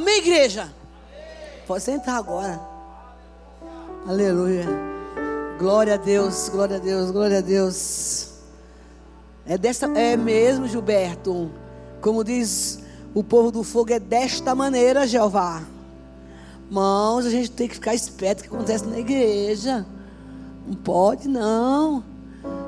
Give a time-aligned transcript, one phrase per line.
[0.00, 0.62] Amém, igreja?
[0.62, 0.72] Amém.
[1.66, 2.58] Pode sentar agora.
[4.08, 4.64] Aleluia.
[5.58, 8.30] Glória a Deus, glória a Deus, glória a Deus.
[9.44, 11.50] É, desta, é mesmo, Gilberto.
[12.00, 12.78] Como diz
[13.12, 15.62] o povo do fogo, é desta maneira, Jeová.
[16.70, 19.84] Mãos, a gente tem que ficar esperto o que acontece na igreja.
[20.66, 22.02] Não pode, não.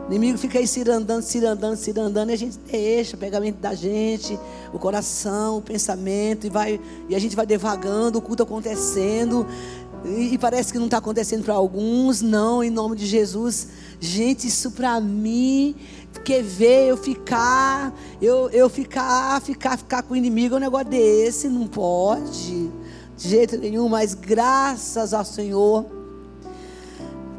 [0.09, 4.39] O inimigo fica aí cirandando, cirandando, cirandando, e a gente deixa o pegamento da gente,
[4.73, 9.47] o coração, o pensamento, e, vai, e a gente vai devagando, o culto acontecendo,
[10.05, 13.69] e, e parece que não está acontecendo para alguns, não, em nome de Jesus.
[14.01, 15.77] Gente, isso para mim,
[16.25, 20.89] quer ver eu ficar, eu, eu ficar, ficar, ficar com o inimigo é um negócio
[20.89, 22.71] desse, não pode,
[23.17, 25.87] de jeito nenhum, mas graças ao Senhor,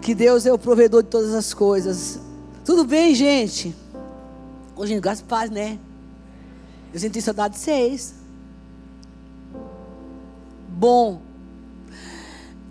[0.02, 2.20] que Deus é o provedor de todas as coisas.
[2.66, 3.76] Tudo bem, gente?
[4.74, 5.78] Hoje, graças a paz, né?
[6.94, 8.14] Eu senti saudade de vocês.
[10.70, 11.22] Bom.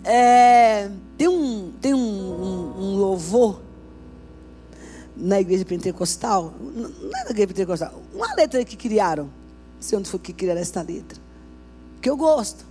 [0.03, 3.61] É, tem um, tem um, um, um, louvor
[5.15, 6.55] na igreja pentecostal.
[6.59, 7.93] Não é da igreja pentecostal.
[8.15, 9.25] Uma letra que criaram.
[9.25, 11.21] Não sei onde foi que criaram essa letra.
[12.01, 12.65] Que eu gosto.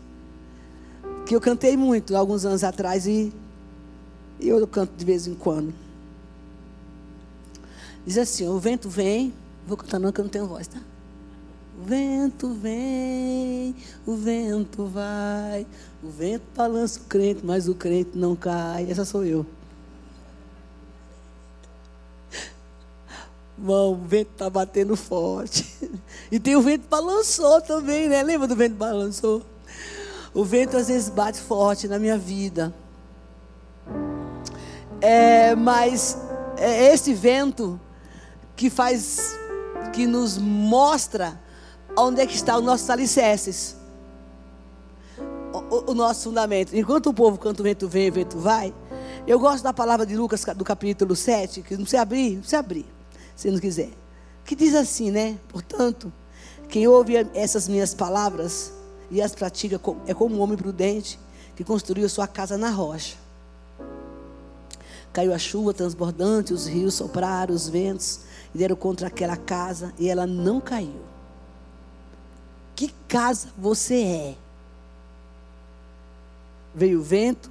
[1.25, 3.33] Que eu cantei muito alguns anos atrás e,
[4.41, 5.82] e eu canto de vez em quando.
[8.07, 9.33] Diz assim: o vento vem.
[9.67, 10.81] Vou cantar não, que eu não tenho voz, tá?
[11.81, 13.75] O vento vem,
[14.07, 15.67] o vento vai.
[16.03, 18.91] O vento balança o crente, mas o crente não cai.
[18.91, 19.47] Essa sou eu.
[23.57, 25.67] Bom, o vento está batendo forte.
[26.31, 28.23] E tem o vento balançou também, né?
[28.23, 29.43] Lembra do vento balançou?
[30.33, 32.73] O vento às vezes bate forte na minha vida.
[34.99, 36.17] É, mas
[36.57, 37.79] é esse vento
[38.57, 39.39] que faz,
[39.93, 41.41] que nos mostra
[41.97, 43.77] onde é que está os nossos alicerces.
[45.53, 46.75] O, o, nosso fundamento.
[46.75, 48.73] Enquanto o povo canta o vento vem, o vento vai.
[49.27, 52.59] Eu gosto da palavra de Lucas, do capítulo 7, que não precisa abrir, não precisa
[52.59, 52.87] abrir,
[53.37, 53.91] se não quiser.
[54.45, 55.39] Que diz assim, né?
[55.49, 56.11] Portanto,
[56.69, 58.73] quem ouve essas minhas palavras
[59.11, 61.19] e as pratica é como um homem prudente
[61.55, 63.17] que construiu sua casa na rocha.
[65.13, 68.21] Caiu a chuva transbordante, os rios sopraram, os ventos
[68.55, 71.01] e deram contra aquela casa e ela não caiu.
[72.75, 74.37] Que casa você é?
[76.75, 77.51] Veio o vento,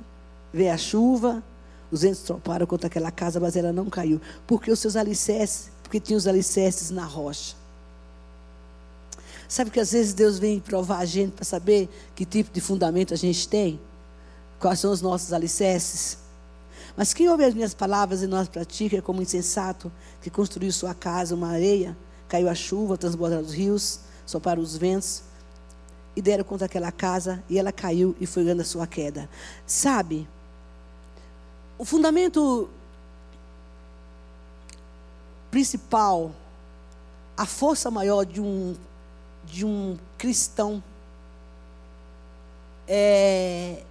[0.53, 1.43] veio a chuva,
[1.91, 4.19] os ventos troparam contra aquela casa, mas ela não caiu.
[4.47, 7.55] Porque os seus alicerces, porque tinha os alicerces na rocha.
[9.47, 13.13] Sabe que às vezes Deus vem provar a gente para saber que tipo de fundamento
[13.13, 13.79] a gente tem?
[14.59, 16.17] Quais são os nossos alicerces?
[16.95, 19.91] Mas quem ouve as minhas palavras e não as pratica é como insensato
[20.21, 21.97] que construiu sua casa uma areia,
[22.27, 25.23] caiu a chuva, transbordaram os rios, soparam os ventos
[26.15, 29.29] e deram contra aquela casa e ela caiu e foi grande a sua queda.
[29.65, 30.27] Sabe?
[31.77, 32.69] O fundamento
[35.49, 36.31] principal,
[37.35, 38.75] a força maior de um
[39.43, 40.81] de um cristão
[42.87, 43.83] é,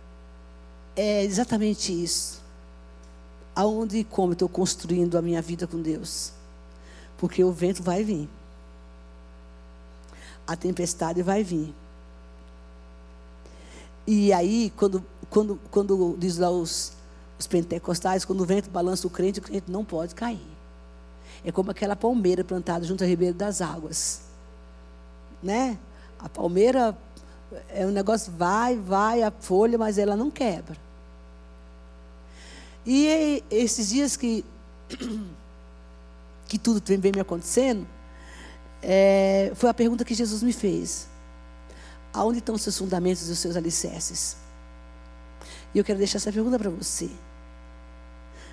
[0.96, 2.39] é exatamente isso
[3.54, 6.32] aonde e como estou construindo a minha vida com Deus.
[7.18, 8.28] Porque o vento vai vir.
[10.46, 11.74] A tempestade vai vir.
[14.06, 16.92] E aí, quando, quando, quando diz lá os,
[17.38, 20.40] os pentecostais, quando o vento balança o crente, o crente não pode cair.
[21.44, 24.22] É como aquela palmeira plantada junto ao ribeiro das águas.
[25.42, 25.78] Né?
[26.18, 26.96] A palmeira
[27.68, 30.76] é um negócio, vai, vai, a folha, mas ela não quebra.
[32.92, 34.44] E esses dias que,
[36.48, 37.86] que tudo vem me acontecendo,
[38.82, 41.06] é, foi a pergunta que Jesus me fez.
[42.12, 44.36] Aonde estão os seus fundamentos e os seus alicerces?
[45.72, 47.08] E eu quero deixar essa pergunta para você.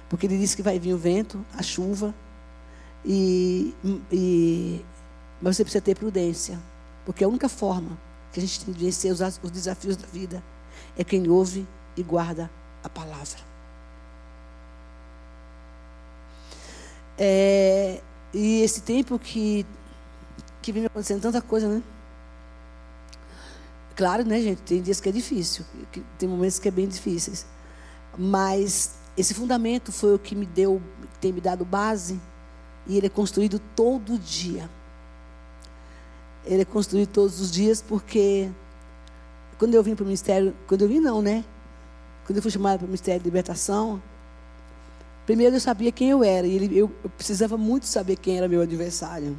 [0.07, 2.13] Porque ele disse que vai vir o vento, a chuva,
[3.03, 3.73] e,
[4.11, 4.85] e,
[5.41, 6.59] mas você precisa ter prudência.
[7.07, 7.97] Porque a única forma
[8.31, 10.44] que a gente tem de vencer os, os desafios da vida
[10.95, 12.51] é quem ouve e guarda
[12.83, 13.46] a palavra.
[17.17, 18.01] É,
[18.33, 19.65] e esse tempo que,
[20.61, 21.81] que vem acontecendo tanta coisa, né?
[23.95, 24.61] Claro, né, gente?
[24.61, 27.45] Tem dias que é difícil, que tem momentos que é bem difíceis.
[28.17, 30.81] Mas esse fundamento foi o que me deu,
[31.19, 32.19] tem me dado base,
[32.85, 34.69] e ele é construído todo dia.
[36.45, 38.49] Ele é construído todos os dias porque
[39.57, 41.43] quando eu vim para o ministério, quando eu vim não, né?
[42.25, 44.01] Quando eu fui chamada para o ministério de libertação,
[45.27, 48.47] Primeiro eu sabia quem eu era, e ele, eu, eu precisava muito saber quem era
[48.47, 49.38] meu adversário.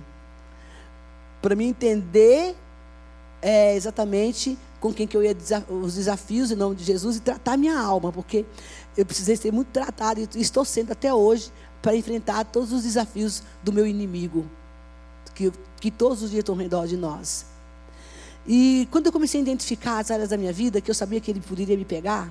[1.40, 2.54] Para me entender
[3.40, 5.34] é, exatamente com quem que eu ia
[5.70, 8.44] os desafios em nome de Jesus e tratar minha alma, porque
[8.98, 11.50] eu precisei ser muito tratado e estou sendo até hoje
[11.80, 14.44] para enfrentar todos os desafios do meu inimigo,
[15.34, 15.50] que,
[15.80, 17.46] que todos os dias estão ao redor de nós.
[18.46, 21.30] E quando eu comecei a identificar as áreas da minha vida que eu sabia que
[21.30, 22.30] ele poderia me pegar,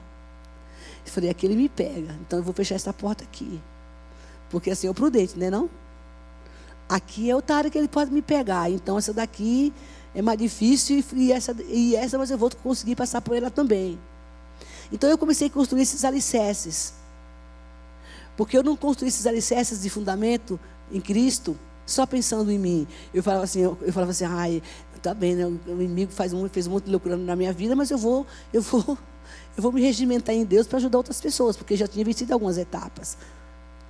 [1.10, 3.62] eu falei, aqui ele me pega, então eu vou fechar essa porta aqui.
[4.50, 5.70] Porque assim é o prudente, né não?
[6.88, 9.74] Aqui é o área que ele pode me pegar, então essa daqui
[10.16, 14.00] é mais difícil e essa, e essa mas eu vou conseguir passar por ela também.
[14.92, 16.94] Então eu comecei a construir esses alicerces.
[18.38, 20.60] Porque eu não construí esses alicerces de fundamento
[20.92, 22.88] em Cristo só pensando em mim.
[23.14, 24.62] Eu falava assim, eu, eu falava assim, ai,
[25.02, 25.46] tá bem, né?
[25.46, 28.26] o inimigo faz um, fez um monte de loucura na minha vida, mas eu vou,
[28.54, 28.98] eu vou,
[29.56, 32.58] eu vou me regimentar em Deus para ajudar outras pessoas, porque já tinha vencido algumas
[32.58, 33.18] etapas.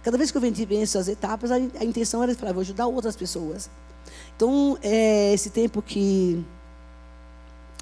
[0.03, 3.15] Cada vez que eu venci as etapas, a, a intenção era falar, vou ajudar outras
[3.15, 3.69] pessoas.
[4.35, 6.45] Então, é, esse tempo que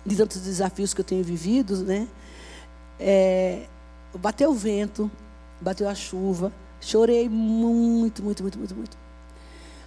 [0.05, 2.07] de tantos desafios que eu tenho vivido, né?
[2.99, 3.65] É,
[4.19, 5.09] bateu o vento,
[5.59, 9.04] bateu a chuva, chorei muito, muito, muito, muito, muito.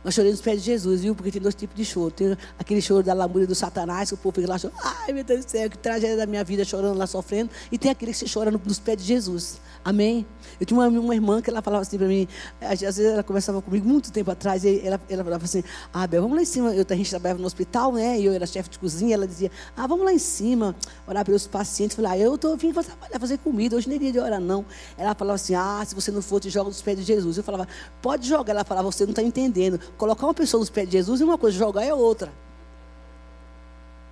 [0.09, 1.15] Mas chorei nos pés de Jesus, viu?
[1.15, 2.11] Porque tem dois tipos de choro.
[2.11, 4.79] Tem aquele choro da lamúria do Satanás, que o povo fica lá chorando.
[4.83, 7.51] Ai, meu Deus do céu, que tragédia da minha vida, chorando lá, sofrendo.
[7.71, 9.61] E tem aquele que se chora nos pés de Jesus.
[9.88, 10.26] Amém?
[10.61, 12.29] Eu tinha uma, uma irmã que ela falava assim para mim,
[12.61, 15.64] às vezes ela conversava comigo muito tempo atrás, e ela, ela falava assim,
[15.94, 16.75] ah, Bel, vamos lá em cima.
[16.75, 18.20] Eu, a gente trabalhava no hospital, né?
[18.20, 20.76] E eu era chefe de cozinha, ela dizia, ah, vamos lá em cima,
[21.06, 21.96] orar pelos pacientes.
[21.96, 24.43] Eu falei, ah, eu estou vindo trabalhar, fazer comida, hoje nem é dia de orar,
[24.43, 24.62] não.
[24.99, 27.38] Ela falava assim, ah, se você não for, te joga nos pés de Jesus.
[27.38, 27.67] Eu falava,
[28.02, 28.52] pode jogar.
[28.52, 29.81] Ela falava, você não está entendendo.
[29.96, 32.31] Colocar uma pessoa nos pés de Jesus é uma coisa, jogar é outra.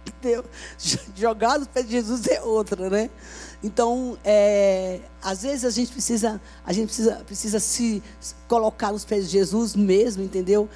[0.08, 0.43] Entendeu?
[1.14, 3.11] Jogar nos pés de Jesus é outra, né?
[3.67, 8.01] Então, é, às vezes a gente precisa, a gente precisa, precisa se
[8.47, 10.69] colocar nos pés de Jesus mesmo, entendeu?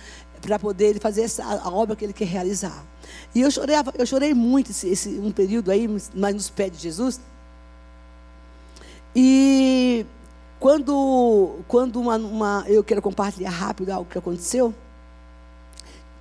[0.43, 2.85] Para poder fazer essa, a obra que ele quer realizar.
[3.33, 6.79] E eu chorei, eu chorei muito esse, esse um período aí, mas nos pés de
[6.79, 7.21] Jesus.
[9.15, 10.05] E
[10.59, 14.75] quando, quando uma, uma, eu quero compartilhar rápido algo que aconteceu,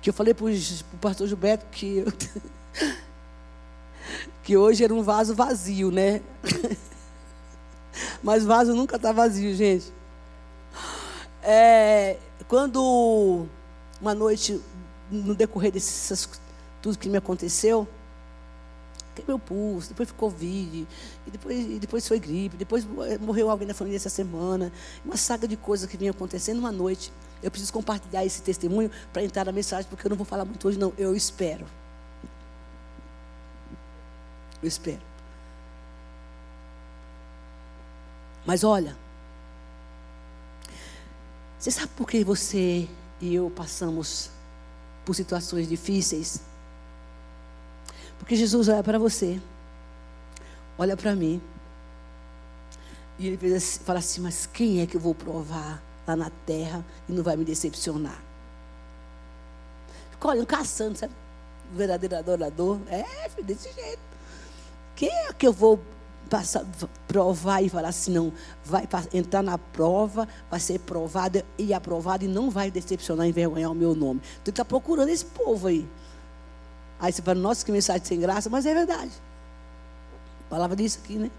[0.00, 2.12] que eu falei para o pastor Gilberto que eu,
[4.42, 6.20] que hoje era um vaso vazio, né?
[8.22, 9.92] Mas vaso nunca está vazio, gente.
[11.42, 12.16] É,
[12.48, 13.46] quando
[14.00, 14.60] uma noite,
[15.10, 16.28] no decorrer dessas
[16.82, 17.86] tudo que me aconteceu,
[19.14, 20.86] quebrei o pulso, depois ficou Covid,
[21.26, 22.86] e depois, e depois foi gripe, depois
[23.20, 24.72] morreu alguém da família essa semana,
[25.04, 27.12] uma saga de coisas que vinha acontecendo uma noite.
[27.42, 30.66] Eu preciso compartilhar esse testemunho para entrar na mensagem, porque eu não vou falar muito
[30.66, 30.92] hoje, não.
[30.98, 31.64] Eu espero.
[34.62, 35.00] Eu espero.
[38.44, 38.96] Mas olha,
[41.58, 42.88] você sabe por que você
[43.20, 44.30] e eu passamos
[45.04, 46.40] por situações difíceis?
[48.18, 49.40] Porque Jesus olha para você,
[50.78, 51.40] olha para mim,
[53.20, 56.82] e ele assim, fala assim: Mas quem é que eu vou provar lá na terra
[57.06, 58.18] e não vai me decepcionar?
[60.12, 61.12] Fica olhando, caçando, sabe?
[61.70, 62.80] O verdadeiro adorador.
[62.88, 64.00] É, desse jeito.
[65.00, 65.80] Quem é que eu vou
[66.28, 66.62] passar,
[67.08, 68.30] provar e falar assim, não,
[68.62, 73.74] vai entrar na prova, vai ser provada e aprovada e não vai decepcionar, envergonhar o
[73.74, 74.20] meu nome.
[74.44, 75.88] Tu está procurando esse povo aí.
[76.98, 79.10] Aí você fala, nossa, que mensagem sem graça, mas é verdade.
[80.46, 81.30] A palavra disso aqui, né?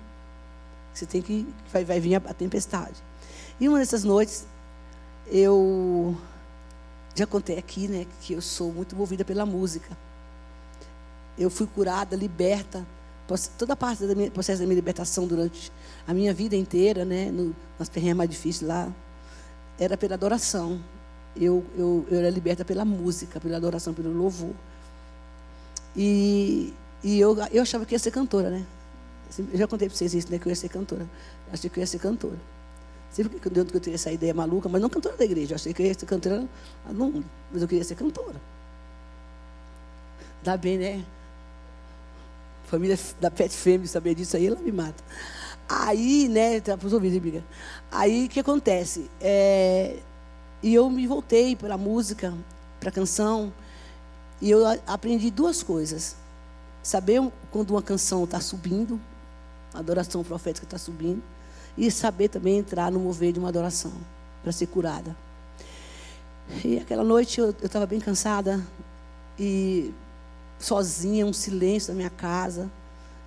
[0.92, 2.96] Você tem que, vai, vai vir a, a tempestade.
[3.60, 4.48] E uma dessas noites,
[5.28, 6.18] eu
[7.14, 9.96] já contei aqui, né, que eu sou muito movida pela música.
[11.38, 12.84] Eu fui curada, liberta
[13.58, 15.72] toda parte do processo da minha libertação durante
[16.08, 18.92] a minha vida inteira, né, no, nas perrenhas mais difíceis lá,
[19.80, 20.80] era pela adoração.
[21.36, 24.54] Eu, eu, eu era liberta pela música, pela adoração, pelo louvor.
[25.96, 26.74] E,
[27.04, 28.66] e eu, eu achava que ia ser cantora, né?
[29.52, 30.38] Eu já contei para vocês isso, né?
[30.38, 31.08] Que eu ia ser cantora.
[31.52, 32.38] Achei que eu ia ser cantora.
[33.12, 35.54] Sempre que eu, teria essa ideia maluca, mas não cantora da igreja.
[35.54, 36.48] Eu achei que eu ia ser cantora
[36.94, 37.26] mundo.
[37.52, 38.42] Mas eu queria ser cantora.
[40.44, 41.06] Dá bem, né?
[42.72, 45.04] Família da Pet Fêmea saber disso aí, ela me mata.
[45.68, 47.44] Aí, né, tá para os ouvidos, briga.
[47.92, 49.10] Aí, o que acontece?
[49.20, 49.98] É,
[50.64, 52.34] e eu me voltei para a música,
[52.80, 53.52] para a canção,
[54.42, 56.16] e eu aprendi duas coisas.
[56.82, 59.00] Saber quando uma canção está subindo,
[59.74, 61.22] a adoração profética está subindo,
[61.78, 63.92] e saber também entrar no mover de uma adoração,
[64.42, 65.16] para ser curada.
[66.64, 68.66] E aquela noite eu estava bem cansada,
[69.38, 69.94] e
[70.66, 72.70] sozinha, um silêncio na minha casa.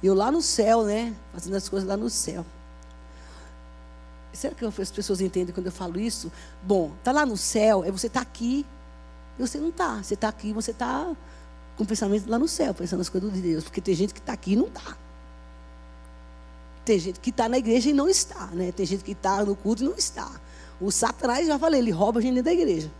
[0.02, 1.14] Eu lá no céu, né?
[1.32, 2.44] Fazendo as coisas lá no céu.
[4.32, 6.30] Será que as pessoas entendem quando eu falo isso?
[6.62, 8.66] Bom, tá lá no céu, é você tá aqui
[9.38, 10.02] e você não tá.
[10.02, 11.14] Você tá aqui, você tá
[11.76, 13.64] com o pensamento lá no céu, pensando nas coisas de Deus.
[13.64, 14.96] Porque tem gente que está aqui e não está.
[16.84, 18.72] Tem gente que está na igreja e não está, né?
[18.72, 20.30] Tem gente que está no culto e não está.
[20.80, 22.90] O Satanás, já falei, ele rouba a gente da igreja.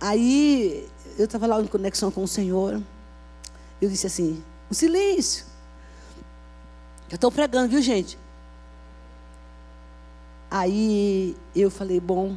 [0.00, 0.86] Aí,
[1.18, 2.80] eu estava lá em conexão com o Senhor.
[3.80, 5.44] Eu disse assim: o silêncio.
[7.08, 8.18] Já estou pregando, viu, gente?
[10.50, 12.36] Aí eu falei: bom,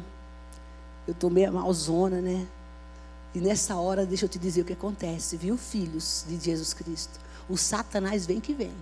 [1.06, 2.46] eu estou meio malzona, né?
[3.34, 7.18] E nessa hora, deixa eu te dizer o que acontece, viu, filhos de Jesus Cristo?
[7.48, 8.72] O Satanás vem que vem.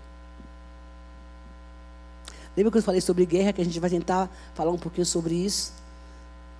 [2.56, 5.34] Lembra que eu falei sobre guerra, que a gente vai tentar falar um pouquinho sobre
[5.34, 5.72] isso?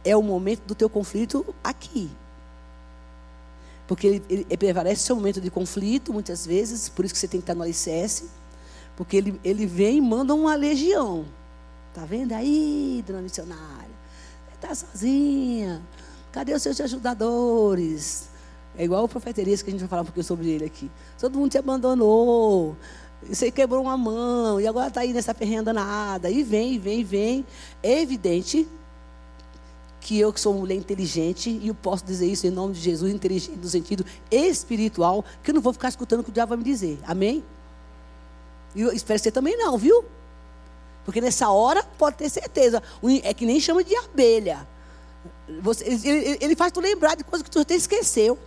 [0.05, 2.11] É o momento do teu conflito aqui.
[3.89, 7.41] Porque ele, ele, prevalece seu momento de conflito, muitas vezes, por isso que você tem
[7.41, 8.29] que estar no alicerce.
[8.95, 11.25] Porque ele, ele vem e manda uma legião.
[11.95, 13.89] Tá vendo aí, dona missionária?
[14.55, 15.81] Está sozinha.
[16.31, 18.29] Cadê os seus ajudadores?
[18.77, 20.91] É igual o profeta que a gente vai falar um pouquinho sobre ele aqui.
[21.19, 22.77] Todo mundo te abandonou.
[23.27, 26.29] Você quebrou uma mão e agora está aí nessa perrenda nada.
[26.29, 27.47] E vem, vem, vem.
[27.83, 28.69] É evidente
[30.09, 32.81] que eu que sou uma mulher inteligente, e eu posso dizer isso em nome de
[32.81, 36.49] Jesus, inteligente no sentido espiritual, que eu não vou ficar escutando o que o diabo
[36.49, 36.99] vai me dizer.
[37.07, 37.45] Amém?
[38.75, 40.03] E eu espero que você também não, viu?
[41.05, 42.83] Porque nessa hora, pode ter certeza,
[43.23, 44.67] é que nem chama de abelha.
[45.61, 48.39] Você, ele, ele, faz tu lembrar de coisas que tu até esqueceu.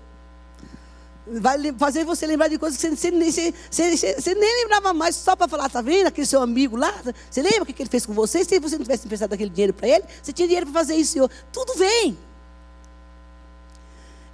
[1.28, 5.36] Vai fazer você lembrar de coisas que você, você, você, você nem lembrava mais, só
[5.36, 6.08] para falar, tá vendo?
[6.08, 6.92] Aquele seu amigo lá,
[7.30, 8.44] você lembra o que ele fez com você?
[8.44, 11.14] Se você não tivesse emprestado aquele dinheiro para ele, você tinha dinheiro para fazer isso,
[11.14, 11.30] Senhor.
[11.52, 12.18] Tudo vem.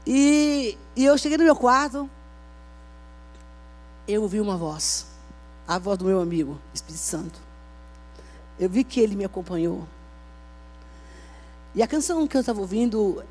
[0.06, 2.10] E, e eu cheguei no meu quarto,
[4.08, 5.06] eu ouvi uma voz,
[5.68, 7.40] a voz do meu amigo, Espírito Santo.
[8.58, 9.86] Eu vi que ele me acompanhou.
[11.76, 13.22] E a canção que eu estava ouvindo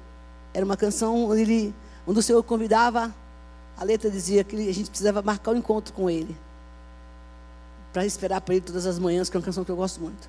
[0.52, 1.74] era uma canção onde, ele,
[2.06, 3.12] onde o Senhor convidava
[3.76, 6.36] a letra dizia que a gente precisava marcar um encontro com ele.
[7.92, 10.28] Para esperar por ele todas as manhãs, que é uma canção que eu gosto muito.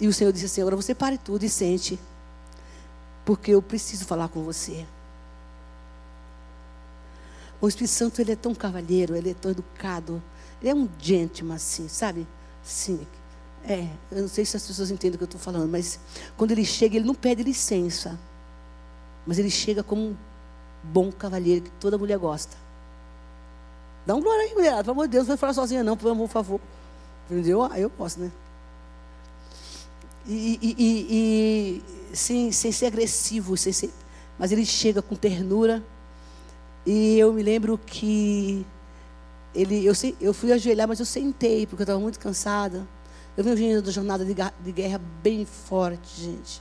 [0.00, 1.98] E o Senhor disse assim: agora você pare tudo e sente,
[3.24, 4.86] porque eu preciso falar com você.
[7.60, 10.20] O Espírito Santo, ele é tão cavalheiro, ele é tão educado,
[10.60, 12.26] ele é um gentleman assim, sabe?
[12.62, 13.06] Sim.
[13.64, 16.00] É, eu não sei se as pessoas entendem o que eu estou falando, mas
[16.36, 18.18] quando ele chega, ele não pede licença,
[19.24, 20.18] mas ele chega como
[20.82, 22.56] bom cavalheiro que toda mulher gosta.
[24.04, 24.76] Dá um glória aí, mulher.
[24.82, 26.60] Pelo amor de Deus, não vai falar sozinha, não, por favor.
[27.30, 27.62] Entendeu?
[27.70, 28.30] Aí eu posso, né?
[30.26, 33.90] E, e, e, e sem, sem ser agressivo, sem ser,
[34.38, 35.82] mas ele chega com ternura.
[36.84, 38.66] E eu me lembro que
[39.54, 42.86] ele, eu, eu fui ajoelhar, mas eu sentei, porque eu estava muito cansada.
[43.36, 46.60] Eu venho da jornada de, de guerra bem forte, gente.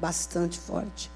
[0.00, 1.10] Bastante forte.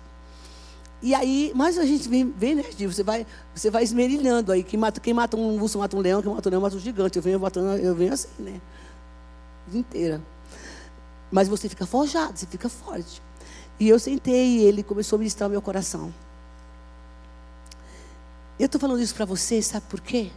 [1.05, 4.65] E aí, mas a gente vem, vem né, você vai, você vai esmerilhando aí.
[4.65, 6.81] Quem mata, quem mata um urso mata um leão, quem mata um leão mata um
[6.81, 7.19] gigante.
[7.19, 8.59] Eu venho matando, eu venho assim, né?
[9.71, 10.23] Inteira.
[11.31, 13.21] Mas você fica forjado, você fica forte.
[13.79, 16.11] E eu sentei e ele começou a ministrar o meu coração.
[18.59, 20.31] Eu estou falando isso para você, sabe por quê?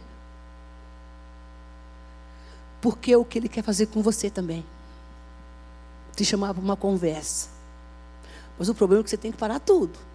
[2.82, 4.66] Porque é o que ele quer fazer com você também.
[6.14, 7.48] Te chamar para uma conversa.
[8.58, 10.07] Mas o problema é que você tem que parar tudo.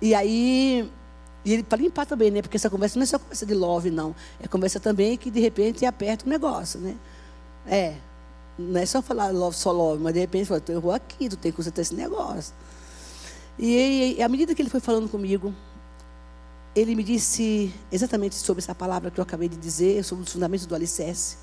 [0.00, 0.90] E aí,
[1.44, 2.42] e ele para limpar também, né?
[2.42, 4.14] Porque essa conversa não é só conversa de love, não.
[4.40, 6.96] É conversa também que de repente aperta o negócio, né?
[7.66, 7.96] É.
[8.58, 11.36] Não é só falar love, só love, mas de repente fala, eu vou aqui, tu
[11.36, 12.52] tem que consertar esse negócio.
[13.58, 15.54] E, e à medida que ele foi falando comigo,
[16.74, 20.66] ele me disse exatamente sobre essa palavra que eu acabei de dizer, sobre os fundamentos
[20.66, 21.36] do alicerce.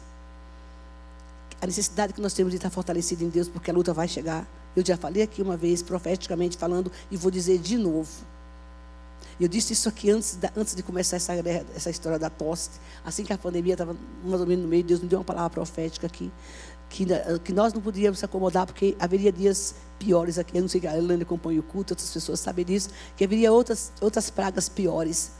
[1.61, 4.47] A necessidade que nós temos de estar fortalecido em Deus, porque a luta vai chegar.
[4.75, 8.09] Eu já falei aqui uma vez, profeticamente falando, e vou dizer de novo.
[9.39, 11.33] Eu disse isso aqui antes, da, antes de começar essa,
[11.75, 12.69] essa história da tosse.
[13.03, 15.49] Assim que a pandemia estava mais ou menos no meio, Deus me deu uma palavra
[15.49, 16.31] profética aqui.
[16.89, 17.05] Que,
[17.43, 20.57] que nós não podíamos se acomodar, porque haveria dias piores aqui.
[20.57, 22.89] Eu não sei que a Helena acompanha o culto, outras pessoas sabem disso.
[23.17, 25.31] Que haveria outras, outras pragas piores.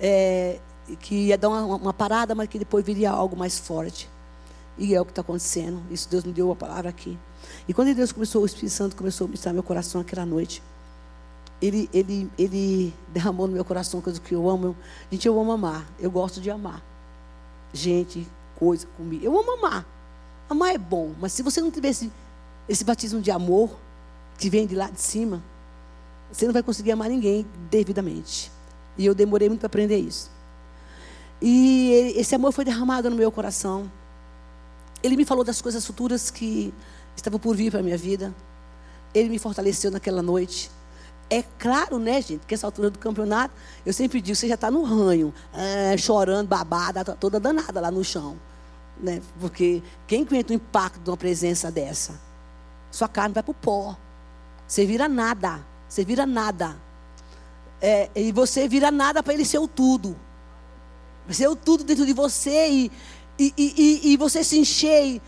[0.00, 0.58] É,
[1.00, 4.08] que ia dar uma, uma parada, mas que depois viria algo mais forte.
[4.76, 5.80] E é o que está acontecendo.
[5.88, 7.16] Isso Deus me deu uma palavra aqui.
[7.68, 10.60] E quando Deus começou, o Espírito Santo começou a ministrar meu coração aquela noite
[11.60, 14.76] ele, ele, ele derramou no meu coração coisa que eu amo.
[15.10, 15.86] Gente, eu amo amar.
[15.98, 16.82] Eu gosto de amar.
[17.72, 19.24] Gente, coisa, comigo.
[19.24, 19.86] Eu amo amar.
[20.48, 22.10] Amar é bom, mas se você não tivesse
[22.68, 23.76] esse batismo de amor
[24.38, 25.42] que vem de lá de cima,
[26.32, 28.50] você não vai conseguir amar ninguém devidamente.
[28.96, 30.30] E eu demorei muito para aprender isso.
[31.40, 33.90] E esse amor foi derramado no meu coração.
[35.02, 36.72] Ele me falou das coisas futuras que
[37.16, 38.34] estavam por vir para a minha vida.
[39.14, 40.70] Ele me fortaleceu naquela noite.
[41.30, 43.52] É claro, né, gente, que essa altura do campeonato,
[43.84, 48.02] eu sempre digo, você já está no ranho, é, chorando, babada, toda danada lá no
[48.02, 48.38] chão.
[49.00, 49.20] Né?
[49.40, 52.18] Porque quem aguenta o impacto de uma presença dessa?
[52.90, 53.96] Sua carne vai para o pó.
[54.66, 55.64] Você vira nada.
[55.88, 56.76] Você vira nada.
[57.80, 60.16] É, e você vira nada para ele ser o tudo.
[61.30, 62.92] Ser o tudo dentro de você e,
[63.38, 65.20] e, e, e você se encher.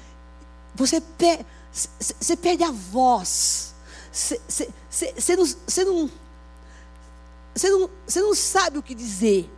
[0.75, 3.69] Você, per, você perde a voz.
[4.12, 4.40] Você,
[5.37, 6.11] não, você, não,
[7.62, 9.50] não, não sabe o que dizer.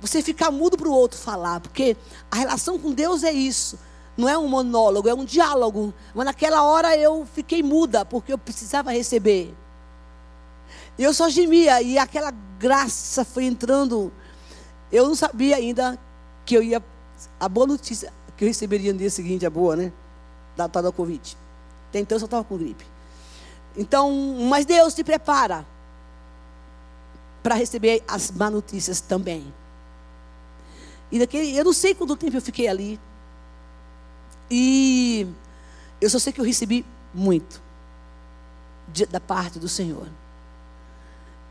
[0.00, 1.96] Você fica mudo para o outro falar, porque
[2.30, 3.78] a relação com Deus é isso.
[4.16, 5.94] Não é um monólogo, é um diálogo.
[6.14, 9.54] Mas naquela hora eu fiquei muda, porque eu precisava receber.
[10.96, 14.12] E eu só gemia, e aquela graça foi entrando.
[14.90, 15.98] Eu não sabia ainda
[16.44, 16.82] que eu ia.
[17.38, 19.92] A boa notícia que eu receberia no dia seguinte, a boa, né?
[20.56, 21.36] Da tal Covid.
[21.88, 22.84] Até então eu só estava com gripe.
[23.78, 24.10] Então,
[24.50, 25.64] mas Deus te prepara
[27.44, 29.54] para receber as má notícias também.
[31.12, 32.98] E daquele, eu não sei quanto tempo eu fiquei ali.
[34.50, 35.28] E
[36.00, 37.62] eu só sei que eu recebi muito
[38.88, 40.08] de, da parte do Senhor.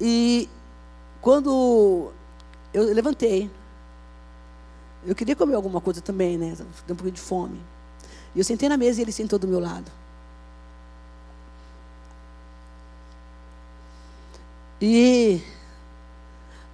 [0.01, 0.49] E
[1.21, 2.11] quando
[2.73, 3.49] eu levantei,
[5.05, 6.57] eu queria comer alguma coisa também, né?
[6.85, 7.61] Deu um pouquinho de fome.
[8.35, 9.89] E eu sentei na mesa e ele sentou do meu lado.
[14.81, 15.41] E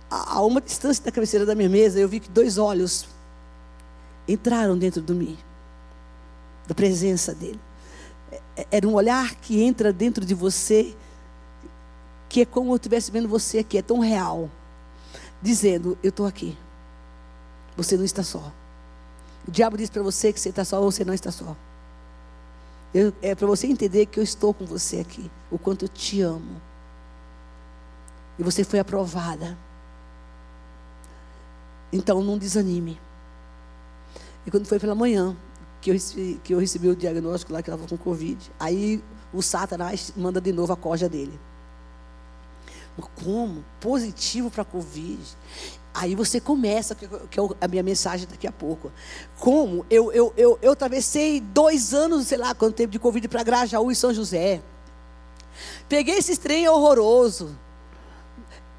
[0.10, 3.07] a uma distância da cabeceira da minha mesa, eu vi que dois olhos
[4.27, 5.38] entraram dentro de mim,
[6.67, 7.60] da presença dele.
[8.31, 10.95] É, é, era um olhar que entra dentro de você,
[12.29, 14.50] que é como eu estivesse vendo você aqui, é tão real,
[15.41, 16.57] dizendo: Eu estou aqui,
[17.75, 18.51] você não está só.
[19.48, 21.55] O diabo diz para você que você está só, você não está só.
[22.93, 26.22] Eu, é para você entender que eu estou com você aqui, o quanto eu te
[26.22, 26.62] amo.
[28.37, 29.57] E você foi aprovada.
[31.91, 32.99] Então não desanime.
[34.45, 35.35] E quando foi pela manhã,
[35.79, 39.03] que eu recebi, que eu recebi o diagnóstico lá que ela estava com Covid, aí
[39.34, 41.39] o Satanás manda de novo a coja dele.
[43.23, 43.63] Como?
[43.79, 45.19] Positivo para Covid.
[45.93, 47.10] Aí você começa, que, é
[47.62, 48.91] a minha mensagem daqui a pouco.
[49.39, 49.86] Como?
[49.89, 53.91] Eu, eu, eu, eu atravessei dois anos, sei lá, quanto tempo de Covid para Grajaú
[53.91, 54.62] e São José.
[55.88, 57.55] Peguei esse trem horroroso.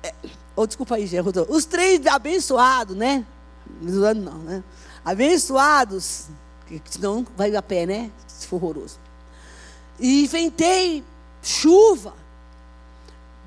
[0.05, 0.13] É,
[0.55, 1.47] oh, desculpa aí, Geraldo.
[1.49, 3.25] Os três abençoados, né?
[3.81, 4.63] Não, não, né?
[5.03, 6.27] Abençoados.
[6.91, 8.11] Senão vai a pé, né?
[8.29, 8.99] Se for horroroso.
[9.99, 11.03] E inventei
[11.43, 12.13] chuva.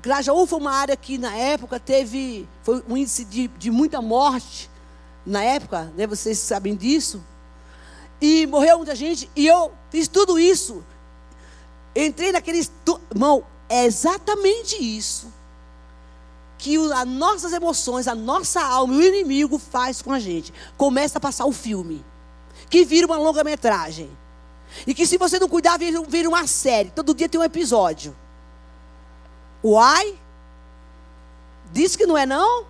[0.02, 4.68] Grajaú foi uma área que na época teve foi um índice de, de muita morte.
[5.24, 6.08] Na época, né?
[6.08, 7.22] Vocês sabem disso.
[8.20, 9.30] E morreu muita gente.
[9.36, 10.84] E eu fiz tudo isso.
[11.94, 12.68] Entrei naqueles.
[13.12, 15.37] Irmão, é exatamente isso
[16.58, 20.52] que as nossas emoções, a nossa alma o inimigo faz com a gente.
[20.76, 22.04] Começa a passar o filme,
[22.68, 24.10] que vira uma longa-metragem.
[24.86, 26.90] E que se você não cuidar, vira, vira uma série.
[26.90, 28.14] Todo dia tem um episódio.
[29.64, 30.18] Uai?
[31.72, 32.66] Diz que não é não?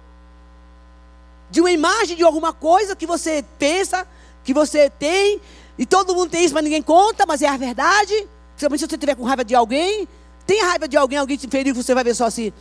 [1.50, 4.06] De uma imagem de alguma coisa que você pensa,
[4.44, 5.40] que você tem,
[5.78, 8.28] e todo mundo tem isso, mas ninguém conta, mas é a verdade.
[8.50, 10.06] Principalmente se você tiver com raiva de alguém.
[10.46, 12.52] Tem raiva de alguém, alguém te feriu, você vai ver só assim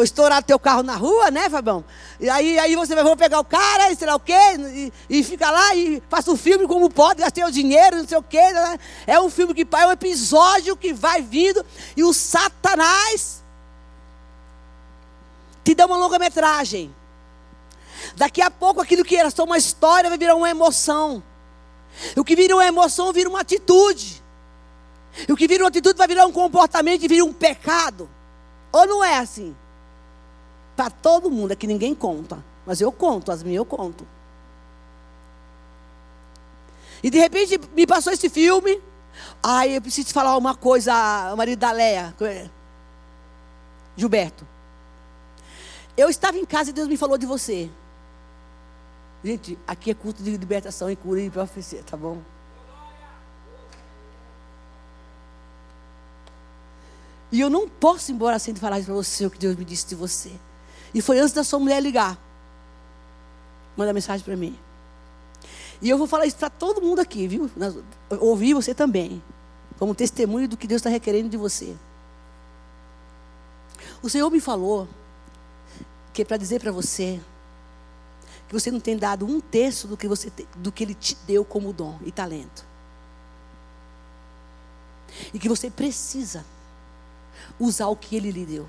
[0.00, 1.84] estourar teu carro na rua, né, Fabão?
[2.18, 4.92] E aí, aí você vai vou pegar o cara, e sei lá o quê, e,
[5.08, 8.22] e fica lá e faça um filme como pode, gastei o dinheiro, não sei o
[8.22, 8.52] quê.
[8.52, 8.78] Né?
[9.06, 11.64] É um filme que é um episódio que vai vindo,
[11.96, 13.42] e o Satanás
[15.62, 16.94] te dá uma longa-metragem.
[18.16, 21.22] Daqui a pouco aquilo que era só uma história vai virar uma emoção.
[22.16, 24.22] O que vira uma emoção vira uma atitude.
[25.28, 28.10] E o que vira uma atitude vai virar um comportamento e vira um pecado.
[28.72, 29.56] Ou não é assim?
[30.76, 32.44] Para todo mundo, é que ninguém conta.
[32.66, 34.06] Mas eu conto, as minhas eu conto.
[37.02, 38.80] E de repente me passou esse filme.
[39.42, 40.92] Ai, eu preciso te falar uma coisa,
[41.36, 42.14] marido da Leia.
[43.96, 44.46] Gilberto.
[45.96, 47.70] Eu estava em casa e Deus me falou de você.
[49.22, 52.20] Gente, aqui é culto de libertação e cura e profecia, tá bom?
[57.30, 59.86] E eu não posso ir embora sem falar para você o que Deus me disse
[59.86, 60.32] de você.
[60.94, 62.16] E foi antes da sua mulher ligar.
[63.76, 64.56] Manda mensagem para mim.
[65.82, 67.50] E eu vou falar isso para todo mundo aqui, viu?
[68.20, 69.22] Ouvir você também.
[69.78, 71.76] Como testemunho do que Deus está requerendo de você.
[74.00, 74.88] O Senhor me falou
[76.12, 77.20] que é para dizer para você
[78.46, 81.44] que você não tem dado um terço do que, você, do que Ele te deu
[81.44, 82.64] como dom e talento.
[85.32, 86.44] E que você precisa
[87.58, 88.68] usar o que Ele lhe deu.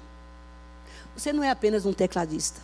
[1.16, 2.62] Você não é apenas um tecladista.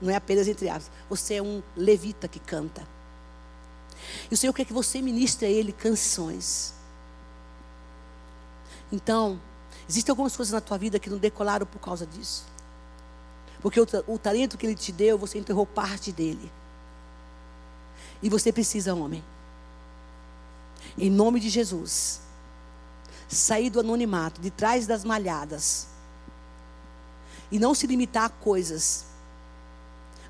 [0.00, 0.90] Não é apenas entre aspas.
[1.08, 2.86] Você é um levita que canta.
[4.30, 6.74] E o Senhor quer que você ministre a Ele canções.
[8.90, 9.40] Então,
[9.88, 12.44] existem algumas coisas na tua vida que não decolaram por causa disso.
[13.60, 16.52] Porque o, o talento que Ele te deu, você enterrou parte dele.
[18.22, 19.24] E você precisa, homem.
[20.96, 22.20] Em nome de Jesus.
[23.28, 25.93] Sair do anonimato, de trás das malhadas.
[27.54, 29.04] E não se limitar a coisas.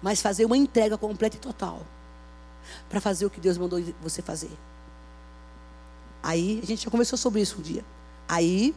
[0.02, 1.80] Mas fazer uma entrega completa e total.
[2.90, 4.50] Para fazer o que Deus mandou você fazer.
[6.22, 7.82] Aí, a gente já conversou sobre isso um dia.
[8.28, 8.76] Aí,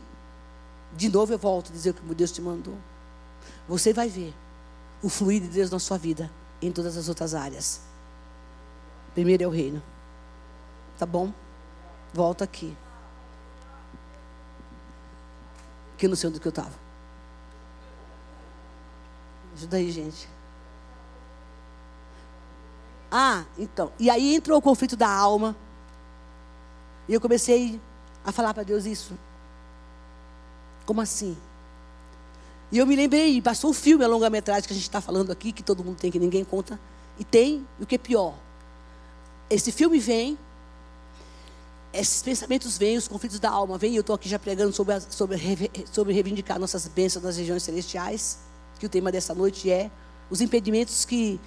[0.96, 2.78] de novo eu volto a dizer o que Deus te mandou.
[3.68, 4.34] Você vai ver
[5.04, 6.32] o fluir de Deus na sua vida
[6.62, 7.82] em todas as outras áreas.
[9.14, 9.84] Primeiro é o reino.
[10.98, 11.34] Tá bom?
[12.14, 12.74] Volta aqui.
[15.98, 16.87] Que eu não sei onde que eu estava.
[19.58, 20.30] Ajuda aí, gente.
[23.12, 23.92] Ah, então.
[23.98, 25.56] E aí entrou o conflito da alma.
[27.08, 27.82] E eu comecei
[28.24, 29.18] a falar para Deus isso.
[30.86, 31.36] Como assim?
[32.72, 35.52] E eu me lembrei, passou o filme, a longa-metragem que a gente está falando aqui,
[35.52, 36.80] que todo mundo tem, que ninguém conta.
[37.18, 38.36] E tem, e o que é pior,
[39.50, 40.38] esse filme vem,
[41.94, 45.00] esses pensamentos vêm, os conflitos da alma vêm, e eu estou aqui já pregando sobre,
[45.00, 48.40] sobre, sobre reivindicar nossas bênçãos nas regiões celestiais,
[48.78, 49.90] que o tema dessa noite é
[50.30, 51.40] os impedimentos que,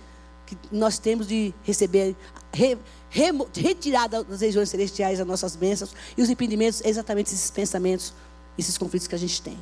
[0.46, 2.16] que nós temos de receber,
[2.52, 8.12] re, re, retirar das regiões celestiais as nossas bênçãos, e os impedimentos, exatamente esses pensamentos,
[8.58, 9.58] esses conflitos que a gente tem,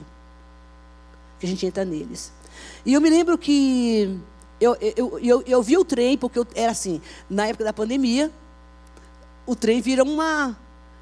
[1.39, 2.33] que a gente entra neles.
[2.85, 4.19] E eu me lembro que
[4.61, 8.31] eu, eu, eu, eu vi o trem, porque eu, era assim, na época da pandemia,
[9.47, 10.57] o trem vira uma,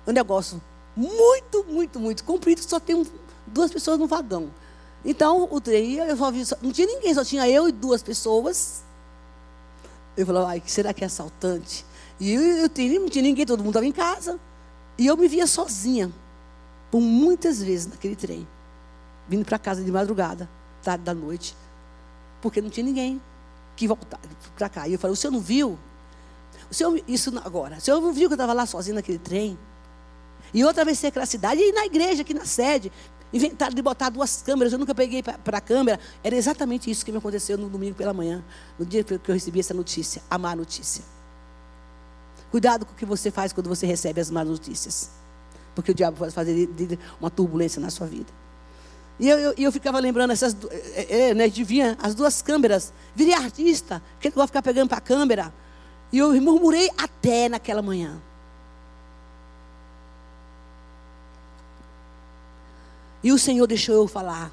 [0.06, 0.60] um negócio
[0.94, 3.04] muito, muito, muito comprido, que só tem um,
[3.46, 4.50] duas pessoas no vagão.
[5.06, 8.02] Então, o trem, eu só vi, só, não tinha ninguém, só tinha eu e duas
[8.02, 8.82] pessoas.
[10.16, 11.86] Eu falei, ai, será que é assaltante?
[12.18, 14.40] E eu, eu, eu não tinha ninguém, todo mundo estava em casa.
[14.98, 16.10] E eu me via sozinha,
[16.90, 18.48] por muitas vezes naquele trem,
[19.28, 20.48] vindo para casa de madrugada,
[20.82, 21.56] tarde da noite,
[22.42, 23.22] porque não tinha ninguém
[23.76, 24.18] que voltar
[24.56, 24.88] para cá.
[24.88, 25.78] E eu falei, o senhor não viu?
[26.68, 29.56] O senhor, isso agora, o senhor não viu que eu estava lá sozinho naquele trem?
[30.52, 32.90] E outra vez ser aquela cidade, e na igreja, aqui na sede,
[33.36, 36.00] inventaram de botar duas câmeras, eu nunca peguei para a câmera.
[36.24, 38.44] Era exatamente isso que me aconteceu no domingo pela manhã,
[38.78, 41.04] no dia que eu recebi essa notícia, a má notícia.
[42.50, 45.10] Cuidado com o que você faz quando você recebe as más notícias.
[45.74, 46.68] Porque o diabo pode fazer
[47.20, 48.32] uma turbulência na sua vida.
[49.18, 50.56] E eu, eu, eu ficava lembrando essas,
[50.94, 52.92] é, é, né, devia as duas câmeras.
[53.14, 55.52] Virei artista, que vai ficar pegando para a câmera.
[56.12, 58.20] E eu murmurei até naquela manhã.
[63.26, 64.52] E o Senhor deixou eu falar.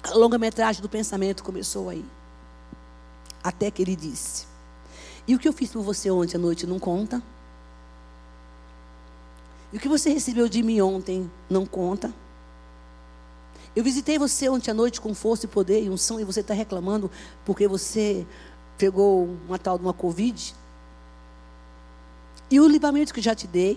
[0.00, 2.04] A longa-metragem do pensamento começou aí.
[3.42, 4.46] Até que ele disse:
[5.26, 7.20] E o que eu fiz por você ontem à noite não conta?
[9.72, 12.14] E o que você recebeu de mim ontem não conta?
[13.74, 16.54] Eu visitei você ontem à noite com força e poder e unção e você está
[16.54, 17.10] reclamando
[17.44, 18.24] porque você
[18.78, 20.54] pegou uma tal de uma Covid.
[22.48, 23.76] E o livramento que já te dei.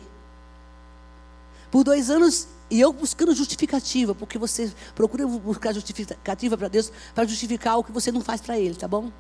[1.72, 7.26] Por dois anos, e eu buscando justificativa, porque você procura buscar justificativa para Deus, para
[7.26, 9.12] justificar o que você não faz para Ele, tá bom?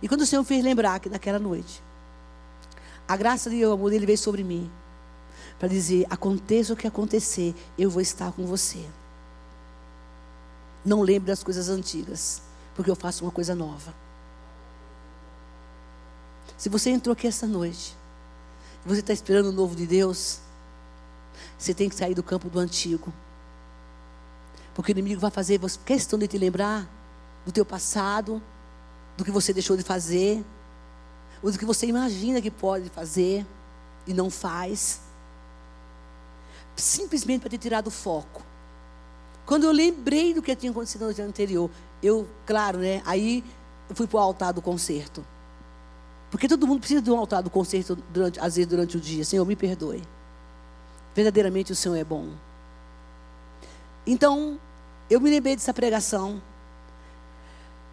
[0.00, 1.82] E quando o Senhor fez lembrar que naquela noite,
[3.06, 4.70] a graça e o amor dele veio sobre mim
[5.58, 8.84] para dizer: aconteça o que acontecer, eu vou estar com você.
[10.84, 12.42] Não lembre das coisas antigas,
[12.74, 13.94] porque eu faço uma coisa nova.
[16.56, 17.96] Se você entrou aqui essa noite,
[18.84, 20.40] você está esperando o novo de Deus,
[21.58, 23.12] você tem que sair do campo do antigo.
[24.74, 26.88] Porque o inimigo vai fazer questão de te lembrar
[27.44, 28.42] do teu passado,
[29.16, 30.44] do que você deixou de fazer,
[31.42, 33.46] ou do que você imagina que pode fazer
[34.06, 35.00] e não faz
[36.76, 38.42] simplesmente para ter tirado o foco.
[39.44, 41.70] Quando eu lembrei do que tinha acontecido no dia anterior,
[42.02, 43.02] eu, claro, né?
[43.04, 43.44] Aí
[43.88, 45.24] eu fui para o altar do concerto.
[46.30, 49.24] Porque todo mundo precisa de um altar do concerto, durante, às vezes, durante o dia.
[49.24, 50.02] Senhor, me perdoe.
[51.14, 52.28] Verdadeiramente o Senhor é bom.
[54.06, 54.58] Então,
[55.10, 56.42] eu me lembrei dessa pregação.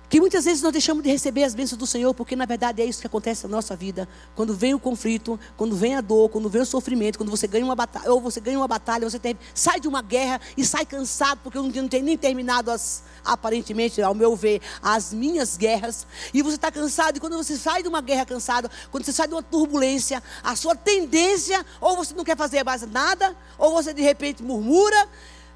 [0.10, 2.86] Que muitas vezes nós deixamos de receber as bênçãos do Senhor, porque na verdade é
[2.86, 4.10] isso que acontece na nossa vida.
[4.36, 7.64] Quando vem o conflito, quando vem a dor, quando vem o sofrimento, quando você ganha
[7.64, 10.84] uma batalha, ou você ganha uma batalha, você tem, sai de uma guerra e sai
[10.84, 16.08] cansado, porque não tenho nem terminado as, aparentemente, ao meu ver, as minhas guerras.
[16.34, 19.28] E você está cansado, e quando você sai de uma guerra cansado, quando você sai
[19.28, 23.94] de uma turbulência, a sua tendência, ou você não quer fazer mais nada, ou você
[23.94, 25.08] de repente murmura,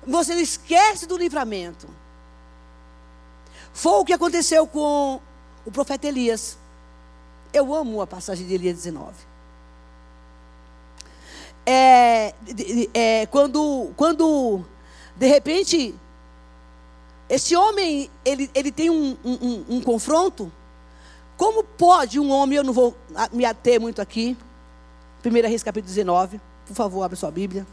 [0.06, 2.03] você esquece do livramento.
[3.74, 5.20] Foi o que aconteceu com
[5.66, 6.58] o profeta Elias.
[7.52, 9.14] Eu amo a passagem de Elias 19.
[11.66, 12.34] É,
[12.94, 14.64] é, quando, quando,
[15.16, 15.96] de repente,
[17.30, 20.52] esse homem, ele, ele tem um, um, um confronto.
[21.36, 22.96] Como pode um homem, eu não vou
[23.32, 24.38] me ater muito aqui,
[25.26, 27.66] 1 Reis capítulo 19, por favor, abra sua Bíblia.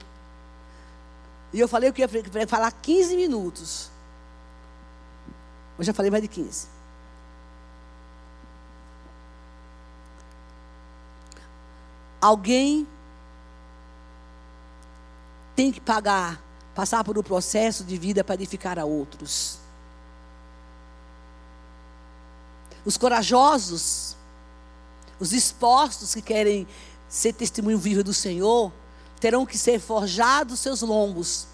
[1.52, 2.08] E eu falei que ia
[2.46, 3.90] falar 15 minutos.
[5.80, 6.68] Eu já falei mais de 15.
[12.20, 12.86] Alguém
[15.56, 16.38] tem que pagar,
[16.74, 19.58] passar por um processo de vida para edificar a outros.
[22.84, 24.14] Os corajosos,
[25.18, 26.68] os expostos que querem
[27.08, 28.70] ser testemunho vivo do Senhor,
[29.18, 31.46] terão que ser forjados seus lombos.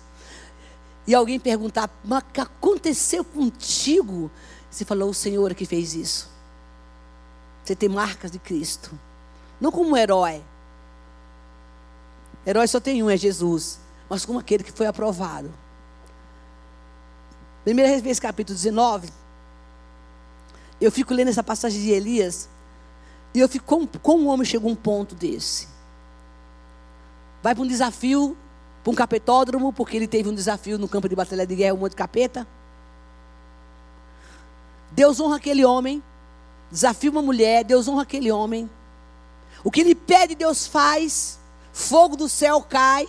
[1.07, 4.31] E alguém perguntar, mas o que aconteceu contigo?
[4.71, 6.29] Você falou, o Senhor que fez isso.
[7.64, 8.99] Você tem marcas de Cristo.
[9.61, 10.42] Não como um herói.
[12.47, 13.79] Herói só tem um, é Jesus.
[14.09, 15.53] Mas como aquele que foi aprovado.
[17.64, 19.09] Primeira vez, capítulo 19.
[20.81, 22.49] Eu fico lendo essa passagem de Elias.
[23.33, 25.77] E eu fico, como, como um homem chegou a um ponto desse?
[27.47, 28.37] vai para um desafio,
[28.87, 31.79] para um capetódromo, porque ele teve um desafio no campo de batalha de guerra, um
[31.79, 32.46] monte de capeta.
[34.92, 36.01] Deus honra aquele homem,
[36.70, 38.70] desafia uma mulher, Deus honra aquele homem.
[39.64, 41.37] O que ele pede, Deus faz,
[41.72, 43.09] fogo do céu cai.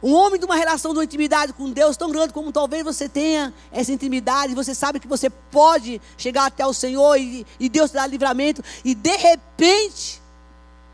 [0.00, 3.08] Um homem de uma relação de uma intimidade com Deus tão grande como talvez você
[3.08, 7.90] tenha essa intimidade, você sabe que você pode chegar até o Senhor e, e Deus
[7.90, 10.22] te dá livramento, e de repente,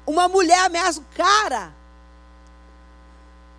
[0.06, 1.76] uma mulher ameaça o cara.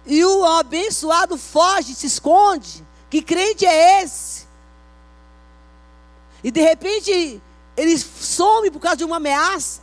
[0.05, 2.85] E o abençoado foge, se esconde.
[3.09, 4.47] Que crente é esse?
[6.43, 7.41] E de repente
[7.75, 9.81] ele some por causa de uma ameaça.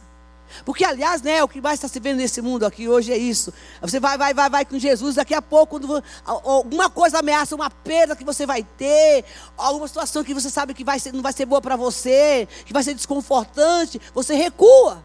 [0.64, 3.52] Porque, aliás, né, o que mais está se vendo nesse mundo aqui hoje é isso.
[3.80, 7.70] Você vai, vai, vai, vai com Jesus, daqui a pouco, quando alguma coisa ameaça, uma
[7.70, 9.24] perda que você vai ter,
[9.56, 12.72] alguma situação que você sabe que vai ser, não vai ser boa para você, que
[12.72, 15.04] vai ser desconfortante, você recua.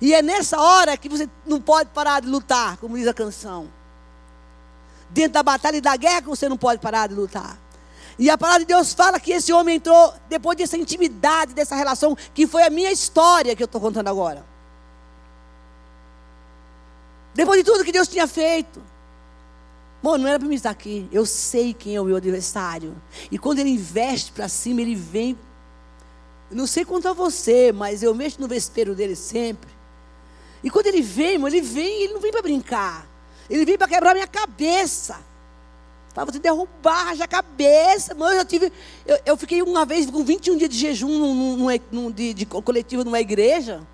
[0.00, 3.70] E é nessa hora que você não pode parar de lutar, como diz a canção.
[5.10, 7.58] Dentro da batalha e da guerra que você não pode parar de lutar.
[8.18, 12.16] E a palavra de Deus fala que esse homem entrou depois dessa intimidade, dessa relação,
[12.32, 14.44] que foi a minha história que eu estou contando agora.
[17.34, 18.80] Depois de tudo que Deus tinha feito.
[20.00, 21.08] Bom, não era para mim estar aqui.
[21.10, 22.94] Eu sei quem é o meu adversário.
[23.30, 25.36] E quando ele investe para cima, ele vem.
[26.50, 29.73] Não sei quanto a você, mas eu mexo no vespeiro dele sempre.
[30.64, 33.06] E quando ele vem, ele vem, ele não vem para brincar.
[33.50, 35.20] Ele vem para quebrar minha cabeça.
[36.14, 38.14] Para você derrubar a cabeça.
[38.14, 38.72] Mano, eu já tive.
[39.04, 42.46] Eu, eu, fiquei uma vez com 21 dias de jejum num, num, num, de, de
[42.46, 43.86] coletivo numa igreja.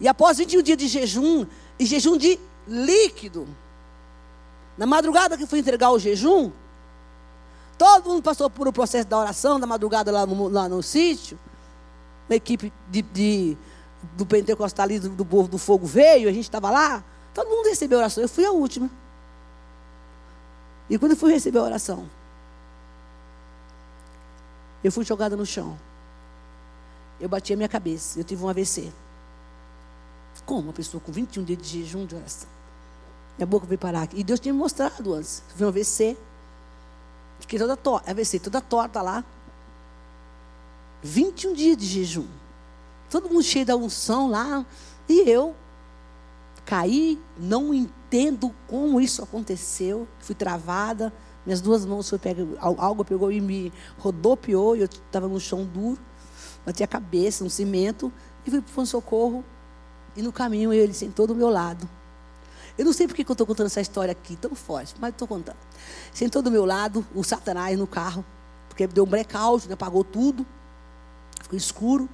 [0.00, 1.44] E após 21 dias de jejum,
[1.76, 3.48] e jejum de líquido.
[4.78, 6.52] Na madrugada que fui entregar o jejum,
[7.76, 11.36] todo mundo passou por o processo da oração, da madrugada lá no, lá no sítio.
[12.28, 13.56] Uma equipe de, de
[14.16, 18.02] do pentecostalismo do povo do fogo veio, a gente estava lá, todo mundo recebeu a
[18.02, 18.22] oração.
[18.22, 18.90] Eu fui a última.
[20.88, 22.08] E quando eu fui receber a oração,
[24.82, 25.78] eu fui jogada no chão.
[27.20, 28.92] Eu bati a minha cabeça, eu tive um AVC.
[30.46, 32.48] Como uma pessoa com 21 dias de jejum de oração?
[33.36, 34.18] Minha boca veio parar aqui.
[34.18, 35.42] E Deus tinha me mostrado antes.
[35.50, 36.16] Eu vi um AVC.
[37.40, 39.24] Fiquei toda torta, AVC, toda torta lá.
[41.02, 42.26] 21 dias de jejum.
[43.10, 44.64] Todo mundo cheio da unção lá.
[45.08, 45.54] E eu
[46.64, 50.06] caí, não entendo como isso aconteceu.
[50.20, 51.12] Fui travada,
[51.44, 55.64] minhas duas mãos foi pega, algo pegou e me rodopiou, e eu estava no chão
[55.64, 55.98] duro,
[56.64, 58.12] bati a cabeça no cimento
[58.46, 59.44] e fui para o socorro.
[60.16, 61.88] E no caminho ele sentou do meu lado.
[62.78, 65.58] Eu não sei porque eu estou contando essa história aqui tão forte, mas estou contando.
[66.12, 68.24] Sentou do meu lado o Satanás no carro,
[68.68, 70.46] porque deu um blackout, né, apagou tudo,
[71.42, 72.08] ficou escuro.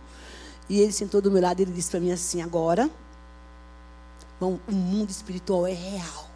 [0.69, 2.91] E ele sentou do meu lado e ele disse para mim assim: agora,
[4.41, 6.27] bom, o mundo espiritual é real.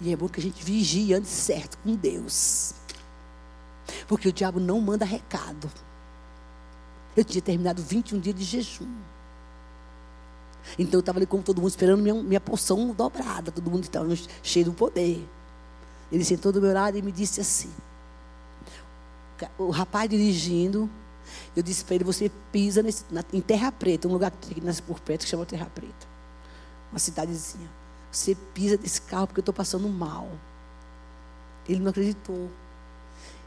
[0.00, 2.74] E é bom que a gente vigie antes certo com Deus.
[4.06, 5.70] Porque o diabo não manda recado.
[7.16, 8.94] Eu tinha terminado 21 dias de jejum.
[10.78, 13.50] Então eu estava ali como todo mundo esperando minha, minha porção dobrada.
[13.50, 14.06] Todo mundo estava
[14.42, 15.26] cheio do poder.
[16.12, 17.72] Ele sentou do meu lado e me disse assim:
[19.58, 20.88] o rapaz dirigindo,
[21.56, 24.82] eu disse para ele: você pisa nesse, na, em Terra Preta, um lugar que nasce
[24.82, 26.06] por perto que chama Terra Preta.
[26.92, 27.68] Uma cidadezinha.
[28.12, 30.28] Você pisa desse carro porque eu estou passando mal.
[31.66, 32.50] Ele não acreditou.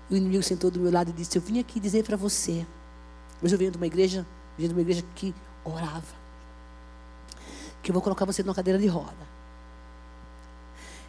[0.09, 2.65] E o inimigo sentou do meu lado e disse: Eu vim aqui dizer para você.
[3.41, 4.25] Hoje eu venho de uma igreja,
[4.57, 6.19] venho de uma igreja que orava.
[7.81, 9.29] Que eu vou colocar você numa cadeira de roda.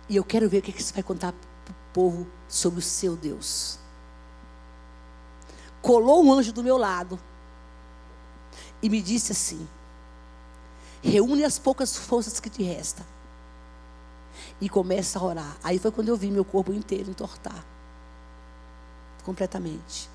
[0.08, 2.82] E eu quero ver o que, que você vai contar para o povo sobre o
[2.82, 3.78] seu Deus.
[5.83, 7.19] Colou um anjo do meu lado
[8.83, 9.66] e me disse assim:
[11.03, 13.05] reúne as poucas forças que te restam
[14.61, 15.57] e começa a orar.
[15.62, 17.64] Aí foi quando eu vi meu corpo inteiro entortar
[19.25, 20.09] completamente.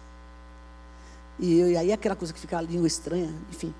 [1.40, 3.74] E, eu, e aí aquela coisa que fica a língua estranha, enfim.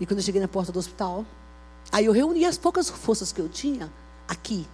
[0.00, 1.24] E quando eu cheguei na porta do hospital,
[1.90, 3.92] aí eu reuni as poucas forças que eu tinha
[4.28, 4.66] aqui.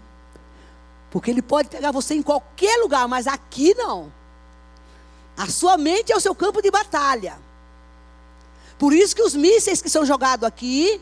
[1.10, 4.12] Porque ele pode pegar você em qualquer lugar, mas aqui não.
[5.36, 7.38] A sua mente é o seu campo de batalha.
[8.78, 11.00] Por isso que os mísseis que são jogados aqui,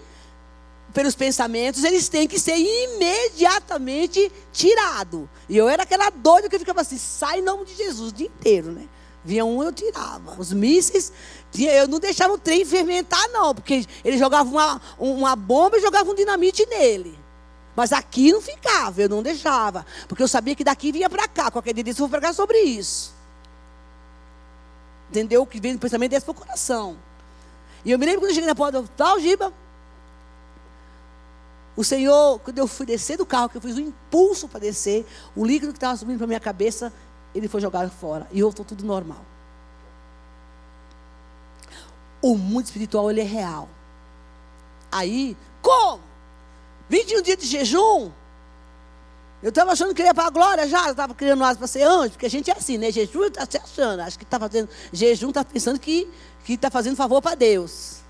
[0.93, 5.29] pelos pensamentos, eles têm que ser imediatamente tirados.
[5.49, 8.27] E eu era aquela doida que ficava assim, sai em nome de Jesus o dia
[8.27, 8.89] inteiro, né?
[9.25, 10.39] Vinha um, eu tirava.
[10.39, 11.13] Os mísseis,
[11.59, 16.11] eu não deixava o trem fermentar, não, porque ele jogava uma, uma bomba e jogava
[16.11, 17.19] um dinamite nele.
[17.77, 19.87] Mas aqui não ficava, eu não deixava.
[20.09, 21.51] Porque eu sabia que daqui vinha para cá.
[21.51, 23.15] Qualquer dia eu vou pregar sobre isso.
[25.11, 25.43] Entendeu?
[25.43, 26.97] O que vem do pensamento desse para coração.
[27.85, 29.53] E eu me lembro quando eu cheguei na porta do hospital, Giba.
[31.77, 35.05] O Senhor, quando eu fui descer do carro, que eu fiz um impulso para descer,
[35.35, 36.93] o líquido que estava subindo para minha cabeça,
[37.35, 38.29] ele foi jogado fora.
[38.31, 39.25] E voltou tudo normal.
[42.23, 43.69] O mundo espiritual, ele é real.
[44.93, 46.01] Aí, como?
[46.89, 48.13] 21 dias de jejum?
[49.43, 52.11] Eu estava achando que ia para a glória já, estava criando asa para ser anjo,
[52.11, 52.91] porque a gente é assim, né?
[52.93, 56.09] Jejum está se achando, acho que está fazendo, jejum está pensando que
[56.47, 58.01] está fazendo favor para Deus.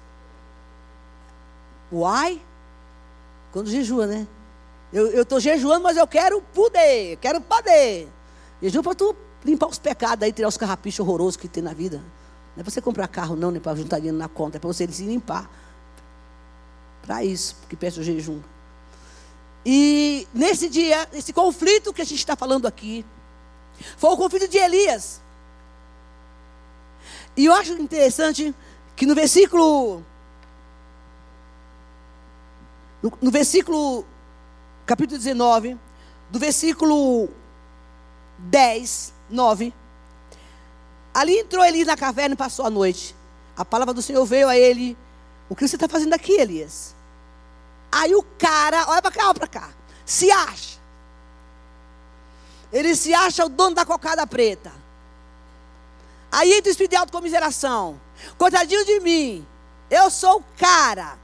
[1.92, 2.40] Uai,
[3.52, 4.26] quando jejua, né?
[4.92, 8.08] Eu estou jejuando, mas eu quero poder, quero poder.
[8.60, 9.14] Jejum para tu
[9.44, 11.98] limpar os pecados aí, tirar os carrapichos horrorosos que tem na vida.
[11.98, 14.66] Não é para você comprar carro, não, nem para juntar dinheiro na conta, é para
[14.66, 15.48] você se limpar.
[17.02, 18.40] Para isso que peço o jejum.
[19.64, 23.04] E nesse dia, nesse conflito que a gente está falando aqui,
[23.96, 25.20] foi o conflito de Elias.
[27.36, 28.54] E eu acho interessante
[28.96, 30.04] que no versículo.
[33.02, 34.04] No, no versículo,
[34.84, 35.78] capítulo 19,
[36.30, 37.30] do versículo
[38.38, 39.74] 10, 9.
[41.12, 43.14] Ali entrou Elias na caverna e passou a noite.
[43.56, 44.96] A palavra do Senhor veio a ele.
[45.48, 46.94] O que você está fazendo aqui, Elias?
[47.90, 49.70] Aí o cara, olha para cá, olha para cá,
[50.04, 50.78] se acha.
[52.72, 54.72] Ele se acha o dono da cocada preta.
[56.30, 58.00] Aí entra o espírito de autocomiseração.
[58.38, 59.46] Coitadinho de mim,
[59.90, 61.18] eu sou o cara.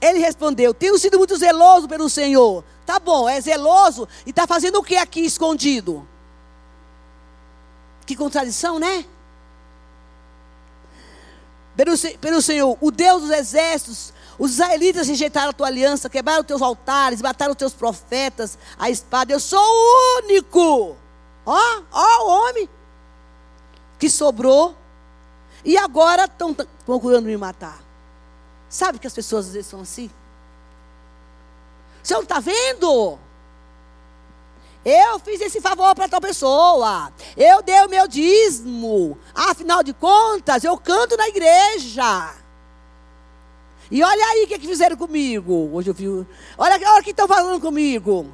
[0.00, 2.64] Ele respondeu: Tenho sido muito zeloso pelo Senhor.
[2.86, 6.06] Tá bom, é zeloso e está fazendo o que aqui escondido?
[8.04, 9.04] Que contradição, né?
[11.76, 16.46] Pelo, pelo Senhor, o Deus dos exércitos, os israelitas rejeitaram a tua aliança, quebraram os
[16.48, 19.32] teus altares, mataram os teus profetas, a espada.
[19.32, 20.96] Eu sou o único.
[21.46, 22.68] Ó, ó, o homem
[24.00, 24.74] que sobrou.
[25.64, 26.52] E agora estão
[26.84, 27.80] procurando me matar.
[28.68, 30.10] Sabe que as pessoas às vezes são assim?
[32.02, 33.20] Você não está vendo?
[34.84, 37.12] Eu fiz esse favor para tal pessoa.
[37.36, 39.16] Eu dei o meu dízimo.
[39.32, 42.41] Afinal de contas, eu canto na igreja.
[43.92, 45.68] E olha aí o que, é que fizeram comigo.
[45.70, 46.08] Hoje eu vi.
[46.08, 48.26] Olha, olha o que estão falando comigo.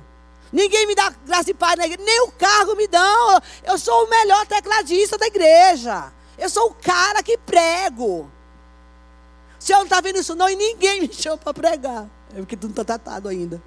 [0.52, 2.04] Ninguém me dá graça e paz na igreja.
[2.04, 3.40] Nem o cargo me dão.
[3.64, 6.12] Eu sou o melhor tecladista da igreja.
[6.38, 8.20] Eu sou o cara que prego.
[8.20, 8.30] O
[9.58, 10.48] senhor não está vendo isso não?
[10.48, 12.08] E ninguém me chamou para pregar.
[12.32, 13.60] É porque tu não está tratado ainda.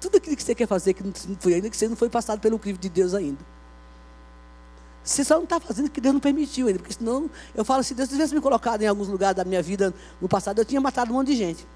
[0.00, 2.40] Tudo aquilo que você quer fazer, que não foi ainda, que você não foi passado
[2.40, 3.38] pelo crivo de Deus ainda.
[5.04, 6.78] Você só não está fazendo que Deus não permitiu ainda.
[6.78, 9.92] Porque senão, eu falo, se Deus tivesse me colocado em alguns lugares da minha vida
[10.20, 11.66] no passado, eu tinha matado um monte de gente.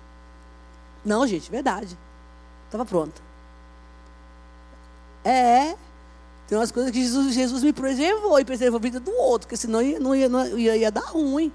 [1.05, 1.99] Não, gente, verdade.
[2.67, 3.21] Estava pronto.
[5.25, 5.77] É.
[6.47, 9.57] Tem umas coisas que Jesus, Jesus me preservou e preservou a vida do outro, porque
[9.57, 11.53] senão ia, não ia, não ia, ia dar ruim.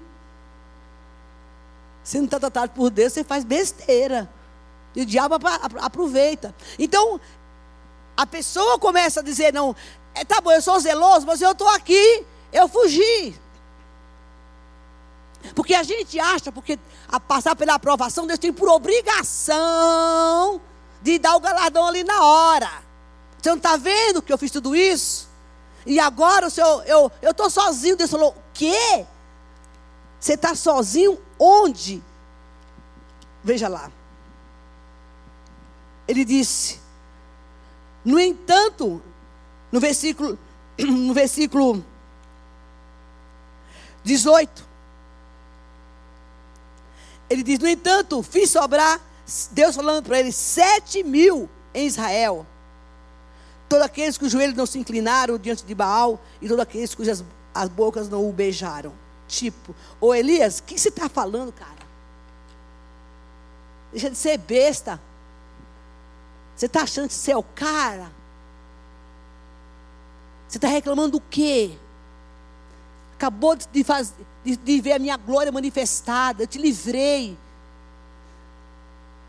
[2.04, 4.28] Se não está tratado por Deus, você faz besteira.
[4.94, 5.34] E o diabo
[5.80, 6.54] aproveita.
[6.78, 7.18] Então,
[8.14, 9.74] a pessoa começa a dizer: não,
[10.14, 13.40] é, tá bom, eu sou zeloso, mas eu estou aqui, eu fugi.
[15.54, 20.60] Porque a gente acha, porque a passar pela aprovação, Deus tem por obrigação
[21.02, 22.70] de dar o galardão ali na hora.
[23.40, 25.28] Você não está vendo que eu fiz tudo isso?
[25.84, 27.96] E agora o senhor, eu estou sozinho.
[27.96, 29.04] Deus falou: o quê?
[30.20, 32.02] Você está sozinho onde?
[33.42, 33.90] Veja lá.
[36.06, 36.80] ele disse:
[38.04, 39.02] No entanto,
[39.72, 40.38] no versículo,
[40.78, 41.82] no versículo
[44.04, 44.68] 18,
[47.30, 49.00] ele diz: No entanto, fiz sobrar,
[49.52, 52.46] Deus falando para ele, sete mil em Israel.
[53.68, 57.24] Todos aqueles que os joelhos não se inclinaram diante de Baal, e todos aqueles cujas
[57.54, 58.92] as bocas não o beijaram.
[59.26, 61.82] Tipo, ô Elias, o que você está falando, cara?
[63.90, 65.00] Deixa de ser besta.
[66.54, 68.10] Você está achando que você é o cara?
[70.52, 71.70] Você está reclamando do quê?
[73.14, 74.12] Acabou de, faz,
[74.44, 76.42] de, de ver a minha glória manifestada.
[76.42, 77.38] Eu te livrei.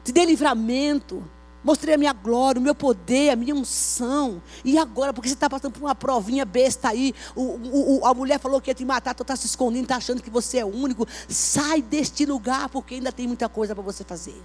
[0.03, 1.24] Te dei livramento.
[1.63, 4.43] Mostrei a minha glória, o meu poder, a minha unção.
[4.65, 8.13] E agora, porque você está passando por uma provinha besta aí, o, o, o, a
[8.13, 10.65] mulher falou que ia te matar, tu está se escondendo, está achando que você é
[10.65, 11.07] único.
[11.30, 14.36] Sai deste lugar, porque ainda tem muita coisa para você fazer.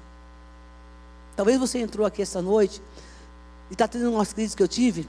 [1.35, 2.81] Talvez você entrou aqui esta noite
[3.69, 5.09] e está tendo umas crises que eu tive,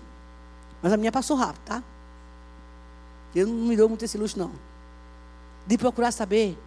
[0.81, 1.83] mas a minha passou rápido, tá?
[3.35, 4.51] Eu não me dou muito esse luxo, não.
[5.67, 6.57] De procurar saber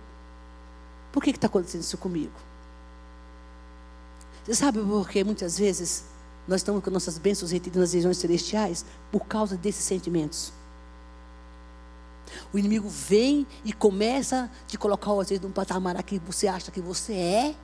[1.10, 2.32] por que está acontecendo isso comigo.
[4.44, 6.04] Você sabe por que muitas vezes
[6.46, 8.84] nós estamos com nossas bênçãos retidas nas regiões celestiais?
[9.10, 10.52] Por causa desses sentimentos.
[12.52, 16.80] O inimigo vem e começa a te colocar, vezes, num patamar que você acha que
[16.80, 17.56] você é.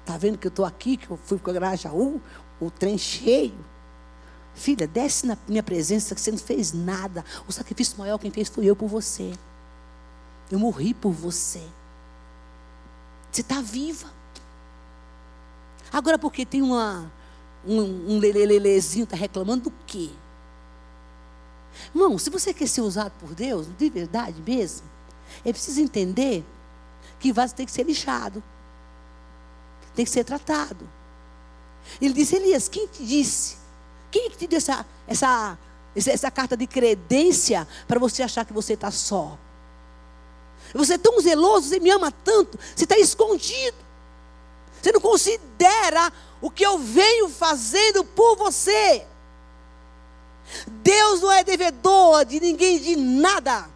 [0.00, 2.20] Está vendo que eu estou aqui, que eu fui para o Grajaú,
[2.60, 3.54] o trem cheio.
[4.54, 7.24] Filha, desce na minha presença que você não fez nada.
[7.48, 9.32] O sacrifício maior quem fez foi eu por você.
[10.50, 11.62] Eu morri por você.
[13.30, 14.10] Você está viva.
[15.92, 17.10] Agora, porque tem uma,
[17.66, 20.10] um, um lelelezinho, está reclamando do quê?
[21.94, 24.86] Irmão, se você quer ser usado por Deus, de verdade mesmo,
[25.44, 26.44] é preciso entender
[27.18, 28.42] que vaso tem que ser lixado,
[29.94, 30.88] tem que ser tratado.
[32.00, 33.56] Ele disse, Elias, quem te disse?
[34.10, 35.58] Quem te deu essa, essa,
[35.94, 39.38] essa carta de credência para você achar que você está só?
[40.74, 43.76] Você é tão zeloso, você me ama tanto, você está escondido.
[44.80, 49.06] Você não considera o que eu venho fazendo por você.
[50.66, 53.68] Deus não é devedor de ninguém de nada.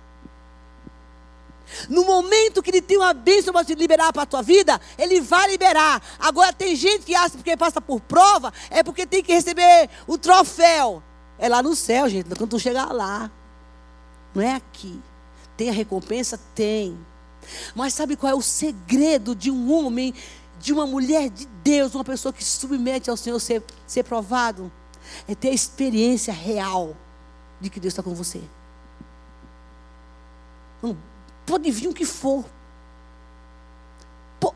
[1.88, 5.20] No momento que Ele tem uma bênção para te liberar para a tua vida, Ele
[5.20, 6.02] vai liberar.
[6.18, 10.18] Agora tem gente que acha que passa por prova, é porque tem que receber o
[10.18, 11.02] troféu.
[11.38, 13.30] É lá no céu, gente, quando tu chegar lá.
[14.34, 15.00] Não é aqui.
[15.56, 16.38] Tem a recompensa?
[16.54, 16.98] Tem.
[17.74, 20.14] Mas sabe qual é o segredo de um homem
[20.58, 24.72] de uma mulher de Deus, uma pessoa que submete ao Senhor ser, ser provado,
[25.28, 26.96] é ter a experiência real
[27.60, 28.40] de que Deus está com você.
[30.82, 30.96] Não,
[31.46, 32.44] pode vir o que for.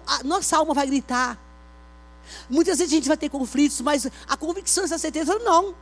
[0.07, 1.39] A nossa alma vai gritar.
[2.49, 5.75] Muitas vezes a gente vai ter conflitos, mas a convicção, essa certeza, não.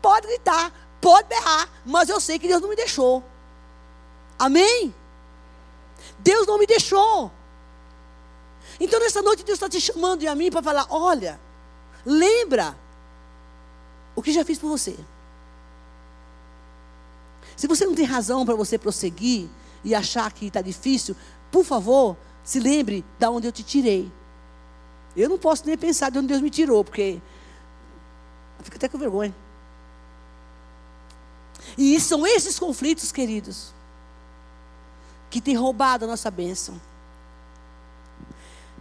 [0.00, 3.22] Pode gritar, pode berrar, mas eu sei que Deus não me deixou.
[4.38, 4.94] Amém?
[6.18, 7.30] Deus não me deixou.
[8.78, 11.40] Então, nessa noite, Deus está te chamando e a mim para falar: olha,
[12.04, 12.76] lembra
[14.14, 14.96] o que já fiz por você.
[17.56, 19.48] Se você não tem razão para você prosseguir
[19.84, 21.16] e achar que está difícil,
[21.50, 24.10] por favor, se lembre da onde eu te tirei.
[25.16, 27.20] Eu não posso nem pensar de onde Deus me tirou, porque
[28.58, 29.34] eu fico até com vergonha.
[31.76, 33.72] E são esses conflitos, queridos,
[35.30, 36.80] que têm roubado a nossa bênção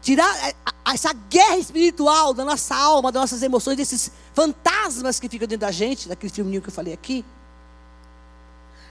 [0.05, 0.53] tirar é,
[0.93, 5.71] essa guerra espiritual da nossa alma, das nossas emoções, desses fantasmas que ficam dentro da
[5.71, 7.25] gente, daquele filminho que eu falei aqui.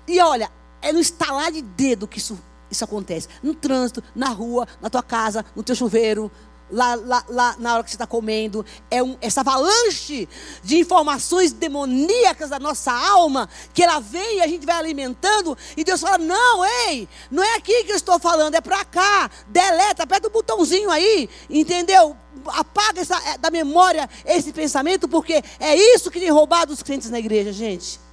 [0.09, 0.51] E olha,
[0.85, 2.39] é no estalar de dedo que isso,
[2.71, 3.29] isso acontece.
[3.43, 6.31] No trânsito, na rua, na tua casa, no teu chuveiro,
[6.71, 10.29] lá, lá, lá na hora que você está comendo, é um, essa avalanche
[10.63, 15.85] de informações demoníacas da nossa alma, que ela vem e a gente vai alimentando, e
[15.85, 20.03] Deus fala: Não, ei, não é aqui que eu estou falando, é para cá, deleta,
[20.03, 22.17] aperta o botãozinho aí, entendeu?
[22.49, 27.09] Apaga essa, é, da memória esse pensamento, porque é isso que tem roubado os crentes
[27.09, 28.04] na igreja, gente.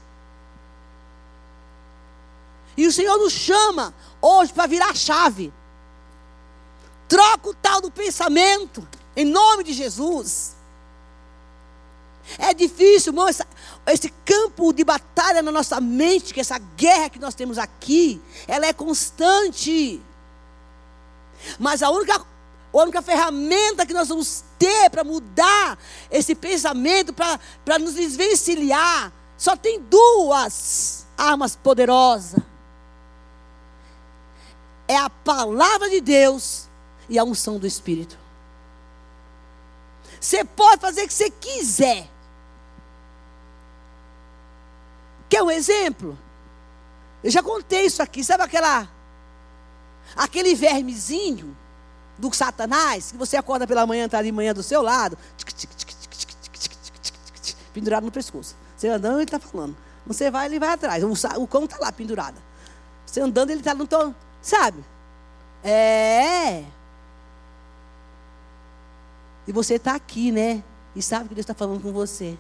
[2.76, 5.53] E o Senhor nos chama hoje para virar a chave.
[7.07, 10.55] Troca o tal do pensamento, em nome de Jesus.
[12.38, 13.45] É difícil, irmão, essa,
[13.88, 18.65] esse campo de batalha na nossa mente, que essa guerra que nós temos aqui, ela
[18.65, 20.01] é constante.
[21.59, 25.78] Mas a única, a única ferramenta que nós vamos ter para mudar
[26.09, 32.39] esse pensamento, para nos desvencilhar, só tem duas armas poderosas:
[34.91, 36.67] é a palavra de Deus
[37.07, 38.17] e a unção do Espírito.
[40.19, 42.09] Você pode fazer o que você quiser.
[45.29, 46.17] Quer um exemplo?
[47.23, 48.21] Eu já contei isso aqui.
[48.21, 48.89] Sabe aquela.
[50.13, 51.55] Aquele vermezinho
[52.17, 55.17] do Satanás, que você acorda pela manhã, está de manhã do seu lado,
[57.73, 58.57] pendurado no pescoço.
[58.75, 59.77] Você andando, ele está falando.
[60.05, 61.01] Você vai, ele vai atrás.
[61.01, 62.41] O, o cão está lá pendurado.
[63.05, 64.13] Você andando, ele está no tom.
[64.41, 64.83] Sabe?
[65.63, 66.63] É.
[69.47, 70.63] E você está aqui, né?
[70.95, 72.37] E sabe que Deus está falando com você.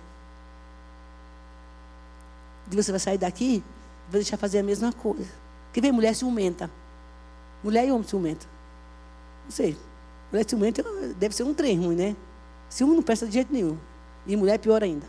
[2.71, 3.63] E você vai sair daqui
[4.11, 5.31] vai deixar fazer a mesma coisa.
[5.71, 6.69] Que vem mulher ciumenta.
[7.63, 8.45] Mulher e homem ciumenta.
[9.45, 9.77] Não sei.
[10.31, 10.83] Mulher ciumenta
[11.17, 12.15] deve ser um trem ruim, né?
[12.69, 13.77] Ciúme não presta de jeito nenhum.
[14.27, 15.07] E mulher é pior ainda.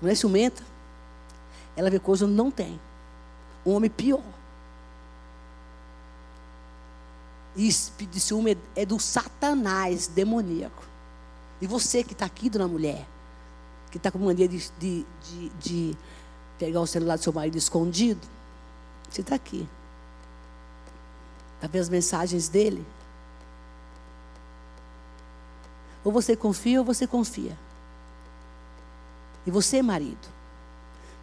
[0.00, 0.62] Mulher ciumenta,
[1.74, 2.78] ela vê coisa onde não tem.
[3.66, 4.22] Um homem pior.
[7.56, 10.84] E espírito de ciúme é do satanás demoníaco.
[11.60, 13.06] E você que está aqui, dona mulher,
[13.90, 15.98] que está com mania de, de, de, de,
[16.58, 18.20] pegar o celular do seu marido escondido,
[19.10, 19.66] você está aqui.
[21.56, 22.86] Está vendo as mensagens dele?
[26.04, 27.58] Ou você confia ou você confia.
[29.46, 30.35] E você, marido,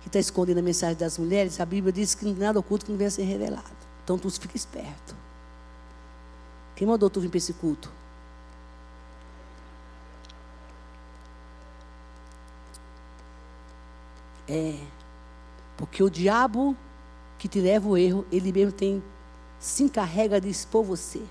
[0.04, 2.98] que está escondendo a mensagem das mulheres, a Bíblia diz que nada oculto que não
[2.98, 3.72] venha a ser revelado.
[4.04, 5.16] Então tu fica esperto.
[6.76, 7.90] Quem mandou tu vir para esse culto?
[14.46, 14.78] É.
[15.78, 16.76] Porque o diabo
[17.40, 19.02] que te leva ao erro, ele mesmo tem
[19.58, 21.22] se encarrega de expor você.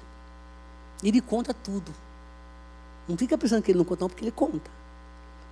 [1.02, 1.92] Ele conta tudo.
[3.06, 4.70] Não fica pensando que ele não conta, não, porque ele conta.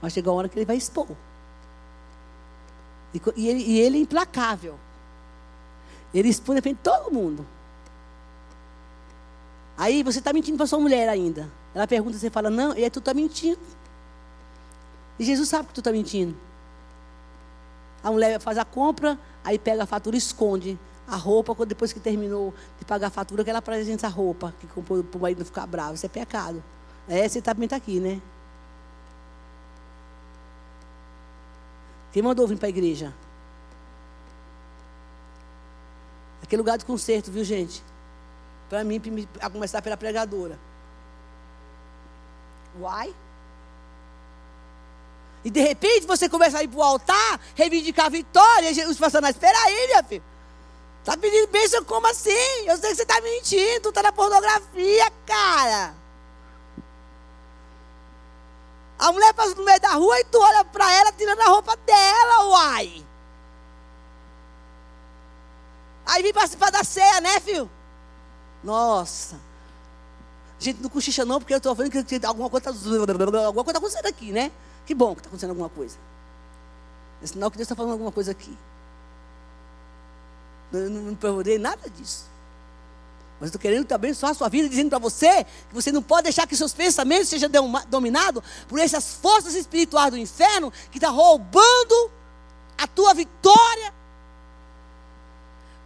[0.01, 1.09] Mas chega a hora que ele vai expor.
[3.15, 4.79] E, e, ele, e ele é implacável.
[6.13, 7.47] Ele expõe na frente de todo mundo.
[9.77, 11.51] Aí você está mentindo para sua mulher ainda.
[11.75, 13.61] Ela pergunta, você fala, não, e aí tu está mentindo.
[15.19, 16.37] E Jesus sabe que tu está mentindo.
[18.03, 22.01] A mulher faz a compra, aí pega a fatura e esconde a roupa, depois que
[22.01, 25.39] terminou de pagar a fatura, que ela apresenta a roupa, que comprou para o marido
[25.39, 25.95] não ficar bravo.
[25.95, 26.63] Isso é pecado.
[27.09, 28.21] É, você também está aqui, né?
[32.13, 33.15] Quem mandou vir para a igreja?
[36.43, 37.83] Aquele lugar de conserto, viu, gente?
[38.71, 39.03] para mim,
[39.41, 40.57] a começar pela pregadora.
[42.79, 43.13] Uai.
[45.45, 48.73] E de repente você começa a ir para o altar, reivindicar a vitória.
[48.73, 50.23] Jesus passando, espera aí, minha filha.
[51.01, 52.31] Está pedindo bênção como assim?
[52.65, 56.00] Eu sei que você está mentindo, está na pornografia, cara.
[59.01, 61.75] A mulher passa no meio da rua e tu olha para ela tirando a roupa
[61.75, 63.07] dela, uai.
[66.05, 67.71] Aí vem participar da ceia, né, filho?
[68.63, 69.41] Nossa.
[70.59, 73.79] Gente, não cochicha não, porque eu estou vendo que alguma coisa está alguma coisa tá
[73.79, 74.53] acontecendo aqui, né?
[74.85, 75.97] Que bom que está acontecendo alguma coisa.
[77.23, 78.57] É sinal que Deus está falando alguma coisa aqui.
[80.73, 82.27] Eu não, não nada disso.
[83.41, 86.25] Mas estou querendo te abençoar a sua vida, dizendo para você que você não pode
[86.25, 87.51] deixar que seus pensamentos sejam
[87.89, 92.11] dominados por essas forças espirituais do inferno que estão tá roubando
[92.77, 93.95] a tua vitória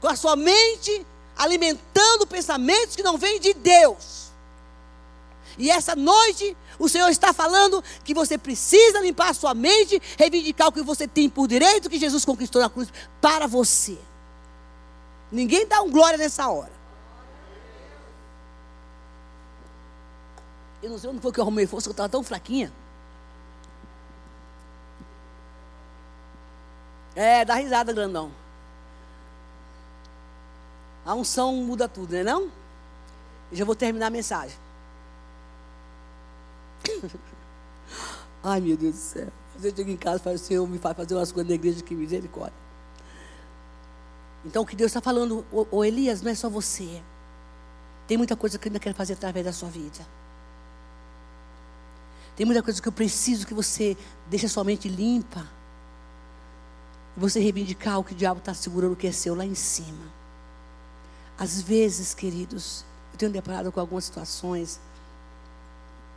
[0.01, 4.25] com a sua mente alimentando pensamentos que não vêm de Deus.
[5.57, 10.69] E essa noite, o Senhor está falando que você precisa limpar a sua mente, reivindicar
[10.69, 13.97] o que você tem por direito, que Jesus conquistou na cruz para você.
[15.31, 16.73] Ninguém dá um glória nessa hora.
[20.85, 22.71] Eu não sei onde foi que eu arrumei força, eu estava tão fraquinha.
[27.17, 28.31] É, dá risada, grandão.
[31.07, 32.43] A unção muda tudo, não é não?
[33.51, 34.59] Eu já vou terminar a mensagem.
[38.45, 39.29] Ai, meu Deus do céu.
[39.57, 41.95] Você chega em casa e fala, Senhor, me faz fazer umas coisas na igreja que
[41.95, 42.53] misericórdia.
[44.45, 47.03] Então, o que Deus está falando, ô, Elias, não é só você.
[48.07, 50.07] Tem muita coisa que eu ainda quero fazer através da sua vida.
[52.37, 53.97] Tem muita coisa que eu preciso que você
[54.29, 55.47] deixe a sua mente limpa.
[57.17, 60.13] E você reivindicar o que o diabo está segurando que é seu lá em cima.
[61.39, 64.81] Às vezes, queridos, eu tenho deparado com algumas situações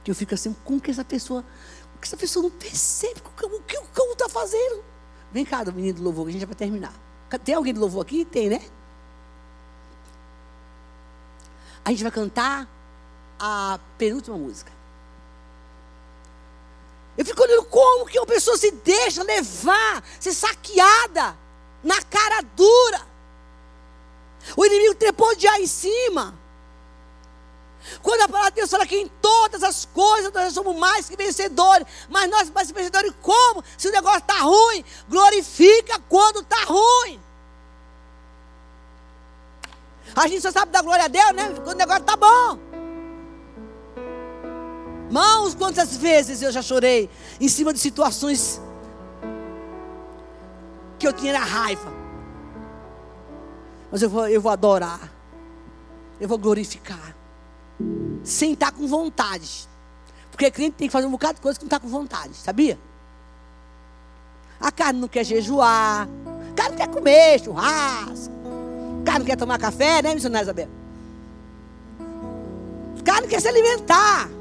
[0.03, 3.61] que eu fico assim, como que essa pessoa, como que essa pessoa não percebe o
[3.61, 4.83] que o cão está fazendo?
[5.31, 6.93] Vem cá, menino do louvor, que a gente já vai terminar.
[7.43, 8.23] Tem alguém do louvor aqui?
[8.23, 8.61] Tem, né?
[11.83, 12.67] A gente vai cantar
[13.39, 14.76] a penúltima música.
[17.17, 21.35] Eu fico olhando como que uma pessoa se deixa levar, ser saqueada
[21.83, 23.01] na cara dura.
[24.55, 26.37] O inimigo trepou de ar em cima.
[28.01, 31.15] Quando a palavra de Deus fala que em todas as coisas nós somos mais que
[31.15, 31.87] vencedores.
[32.09, 33.63] Mas nós mais que vencedores como?
[33.77, 37.19] Se o negócio está ruim, glorifica quando está ruim.
[40.15, 41.53] A gente só sabe dar glória a Deus, né?
[41.63, 42.66] Quando o negócio está bom.
[45.09, 48.61] Mãos, quantas vezes eu já chorei em cima de situações
[50.99, 51.93] que eu tinha raiva.
[53.91, 55.11] Mas eu vou, eu vou adorar.
[56.19, 57.15] Eu vou glorificar.
[58.23, 59.67] Sem estar com vontade.
[60.29, 62.77] Porque crente tem que fazer um bocado de coisa que não está com vontade, sabia?
[64.59, 66.07] A carne não quer jejuar.
[66.51, 68.33] A carne quer comer churrasco.
[69.01, 70.69] A carne quer tomar café, né, missionária Isabel?
[72.99, 74.36] A carne quer se alimentar.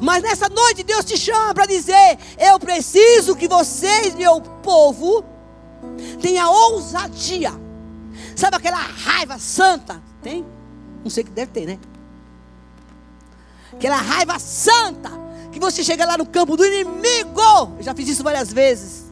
[0.00, 5.24] Mas nessa noite Deus te chama para dizer: Eu preciso que vocês, meu povo,
[6.20, 7.52] tenham ousadia.
[8.36, 10.02] Sabe aquela raiva santa?
[10.22, 10.44] Tem?
[11.02, 11.78] Não sei que deve ter, né?
[13.72, 15.10] Aquela raiva santa
[15.52, 17.40] que você chega lá no campo do inimigo.
[17.78, 19.10] Eu já fiz isso várias vezes.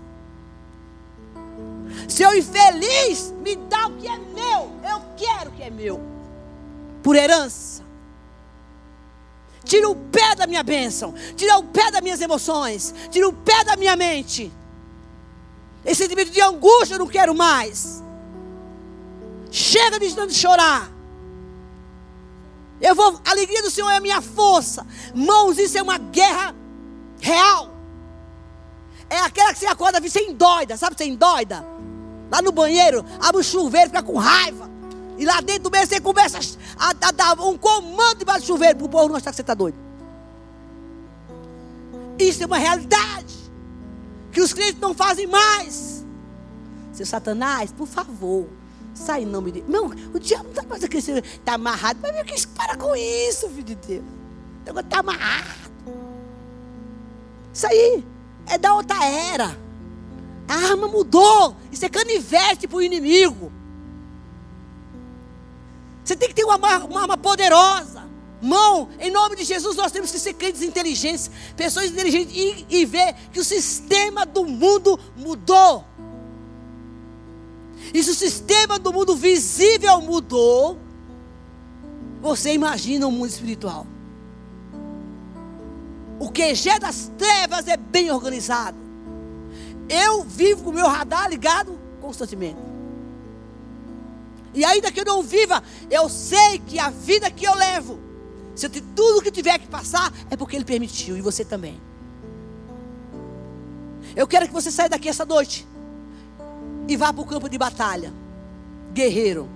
[2.09, 4.71] Seu infeliz, me dá o que é meu.
[4.89, 6.01] Eu quero o que é meu.
[7.03, 7.88] Por herança.
[9.69, 11.15] Tira o pé da minha bênção.
[11.37, 12.95] Tira o pé das minhas emoções.
[13.11, 14.51] Tira o pé da minha mente.
[15.85, 18.03] Esse sentimento de angústia eu não quero mais.
[19.51, 20.91] Chega de de chorar.
[22.81, 24.87] Eu vou, a alegria do Senhor é a minha força.
[25.15, 26.55] Mãos, isso é uma guerra
[27.21, 27.71] real.
[29.11, 31.63] É aquela que você acorda sem doida, sabe sem doida?
[32.31, 34.71] Lá no banheiro, abre o chuveiro, fica com raiva.
[35.19, 36.39] E lá dentro do mês você começa
[36.79, 39.43] a, a, dar um comando debaixo do chuveiro para o povo não achar que você
[39.43, 39.77] está doido.
[42.17, 43.37] Isso é uma realidade
[44.31, 46.07] que os crentes não fazem mais.
[46.93, 48.49] Seu Satanás, por favor,
[48.95, 49.63] sai em nome de.
[49.63, 51.99] Não, o diabo não está mais aqui, está amarrado.
[52.01, 54.05] Mas meu, que para com isso, filho de Deus.
[54.69, 55.69] Agora está amarrado.
[57.53, 58.05] Isso aí
[58.47, 59.59] é da outra era.
[60.47, 61.57] A arma mudou.
[61.73, 63.53] Isso é canivete para o inimigo.
[66.09, 68.03] Você tem que ter uma, uma arma poderosa.
[68.41, 72.87] Mão, em nome de Jesus, nós temos que ser crentes inteligentes, pessoas inteligentes e, e
[72.87, 75.85] ver que o sistema do mundo mudou.
[77.93, 80.79] E se o sistema do mundo visível mudou,
[82.23, 83.87] você imagina o mundo espiritual.
[86.19, 88.79] O QG das trevas é bem organizado.
[89.91, 92.68] Eu vivo com o meu radar ligado constantemente.
[94.55, 97.99] E ainda que eu não viva, eu sei que a vida que eu levo,
[98.55, 101.81] se eu tudo que tiver que passar, é porque Ele permitiu, e você também.
[104.17, 105.67] Eu quero que você saia daqui essa noite
[106.89, 108.13] e vá para o campo de batalha,
[108.93, 109.49] guerreiro.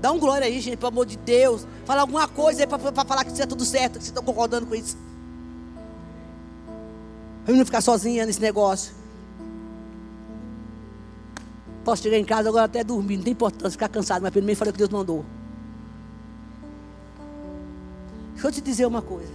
[0.00, 1.66] Dá um glória aí, gente, pelo amor de Deus.
[1.84, 4.74] Fala alguma coisa aí para falar que está tudo certo, que vocês estão concordando com
[4.74, 4.96] isso.
[7.44, 8.99] Para não ficar sozinha nesse negócio.
[11.84, 14.58] Posso chegar em casa agora até dormir, não tem importância ficar cansado, mas pelo menos
[14.58, 15.24] falei o que Deus mandou.
[18.32, 19.32] Deixa eu te dizer uma coisa.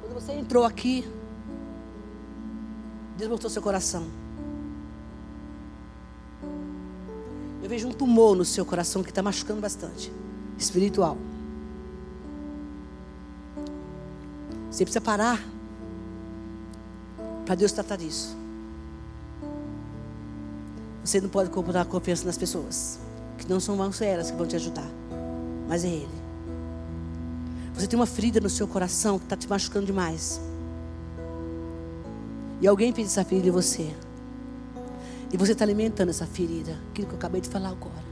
[0.00, 1.06] Quando você entrou aqui,
[3.16, 4.06] Deus mostrou seu coração.
[7.62, 10.10] Eu vejo um tumor no seu coração que está machucando bastante.
[10.58, 11.16] Espiritual.
[14.70, 15.42] Você precisa parar
[17.44, 18.39] para Deus tratar disso.
[21.10, 23.00] Você não pode comprar confiança nas pessoas.
[23.36, 24.88] Que não são elas que vão te ajudar.
[25.68, 26.20] Mas é Ele.
[27.74, 30.40] Você tem uma ferida no seu coração que está te machucando demais.
[32.60, 33.92] E alguém fez essa ferida em você.
[35.32, 36.78] E você está alimentando essa ferida.
[36.92, 38.04] Aquilo que eu acabei de falar agora.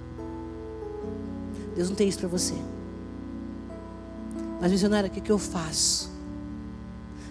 [1.76, 2.55] Deus não tem isso para você.
[4.61, 6.11] Mas, missionário, o que, que eu faço?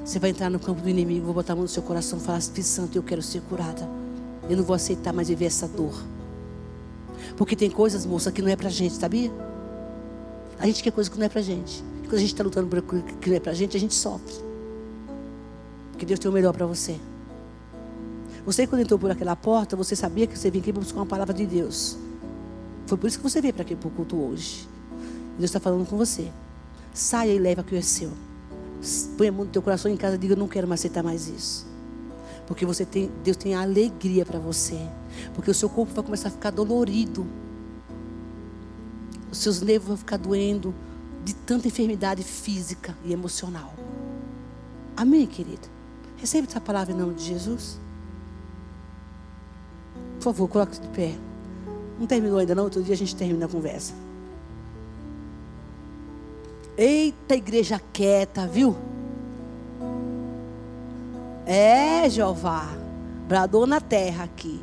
[0.05, 2.21] Você vai entrar no campo do inimigo, vou botar a mão no seu coração e
[2.21, 4.06] falar: Espírito Santo, eu quero ser curada.
[4.49, 5.93] Eu não vou aceitar mais viver essa dor.
[7.35, 9.31] Porque tem coisas, moça, que não é pra gente, sabia?
[10.59, 11.83] A gente quer coisa que não é pra gente.
[12.03, 13.93] E quando a gente está lutando por coisa que não é pra gente, a gente
[13.93, 14.33] sofre.
[15.91, 16.99] Porque Deus tem o melhor para você.
[18.45, 21.05] Você, quando entrou por aquela porta, você sabia que você vinha aqui para buscar uma
[21.05, 21.97] palavra de Deus.
[22.85, 24.67] Foi por isso que você veio para aqui para o culto hoje.
[25.37, 26.31] Deus está falando com você.
[26.93, 28.11] Saia e leva o que é seu.
[29.17, 31.03] Põe a mão no teu coração em casa e diga: Eu não quero mais aceitar
[31.03, 31.67] mais isso.
[32.47, 34.79] Porque você tem, Deus tem alegria para você.
[35.35, 37.27] Porque o seu corpo vai começar a ficar dolorido.
[39.29, 40.73] Os seus nervos vão ficar doendo
[41.23, 43.73] de tanta enfermidade física e emocional.
[44.95, 45.67] Amém, querido?
[46.15, 47.79] Recebe essa palavra em nome de Jesus.
[50.15, 51.15] Por favor, coloque-se de pé.
[51.99, 53.93] Não terminou ainda não, outro dia a gente termina a conversa.
[56.77, 58.75] Eita, igreja quieta, viu?
[61.47, 62.67] É, Jeová.
[63.25, 64.61] Bradou na terra aqui.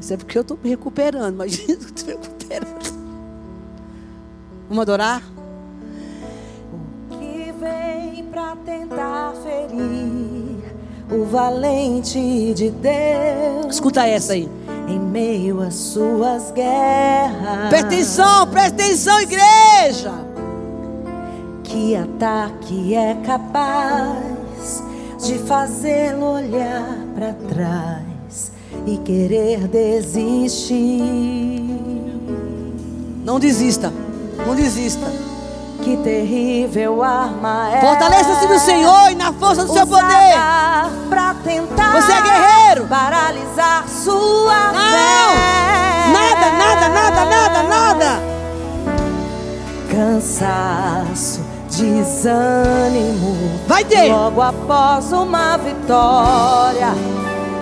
[0.00, 2.98] Isso é porque eu estou me recuperando, mas eu estou recuperando.
[4.68, 5.22] Vamos adorar?
[6.72, 10.74] O que vem para tentar ferir
[11.10, 13.74] o valente de Deus.
[13.74, 14.48] Escuta essa aí.
[14.88, 17.68] Em meio às suas guerras.
[17.68, 20.12] Presta atenção, presta atenção, igreja.
[21.62, 24.27] Que ataque é capaz
[25.18, 28.52] de fazê-lo olhar para trás
[28.86, 30.78] e querer desistir.
[33.24, 33.92] Não desista,
[34.46, 35.06] não desista.
[35.82, 37.80] Que terrível arma é.
[37.80, 40.34] Fortaleça-se no Senhor e na força do seu poder.
[41.08, 42.86] Pra tentar Você é guerreiro.
[42.88, 44.80] Paralisar sua Não!
[44.90, 46.12] fé.
[46.12, 48.22] Nada, nada, nada, nada, nada.
[49.90, 51.40] Cansaço,
[51.78, 53.60] desânimo.
[53.66, 54.10] Vai ter.
[54.10, 56.92] Logo após uma vitória,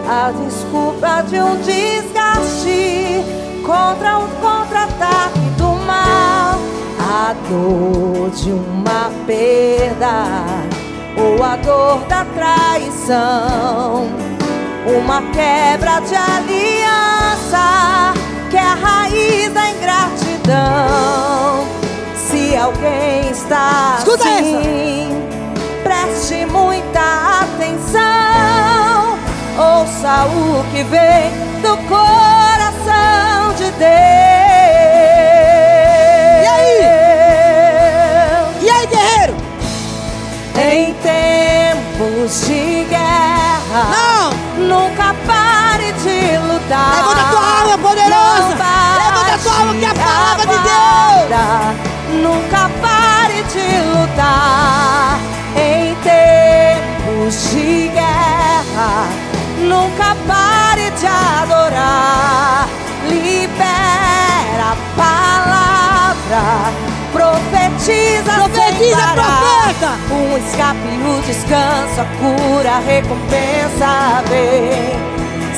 [0.08, 3.22] a desculpa de um desgaste
[3.64, 6.58] contra um contra-ataque do mal,
[6.98, 10.24] a dor de uma perda
[11.16, 14.08] ou a dor da traição,
[14.98, 16.14] uma quebra de
[23.46, 25.22] está Escuta assim,
[25.84, 28.02] preste muita atenção.
[29.56, 31.30] Ouça o que vem
[31.62, 33.86] do coração de Deus.
[36.42, 36.82] E aí?
[38.62, 39.36] E aí, guerreiro?
[40.58, 44.30] Em tempos de guerra, Não!
[44.66, 46.96] nunca pare de lutar.
[46.96, 47.35] Levanta
[54.16, 55.18] lutar.
[55.56, 59.08] Em tempos de guerra,
[59.60, 62.68] nunca pare de adorar.
[63.08, 66.42] Libera a palavra.
[67.12, 69.90] Profetiza, Profetiza, profeta.
[70.10, 74.96] Um escape, o descanso, a cura, a recompensa vem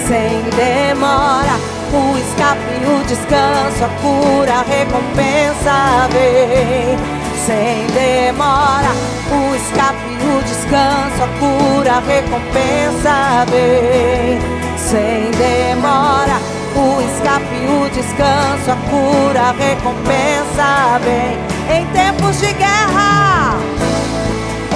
[0.06, 1.56] sem demora.
[1.90, 8.92] O escape, o descanso, a cura, a recompensa vem sem demora.
[9.30, 14.38] O escape, o descanso, a cura, a recompensa vem
[14.76, 16.38] sem demora.
[16.76, 23.58] O escape, o descanso, a cura, a recompensa vem em tempos de guerra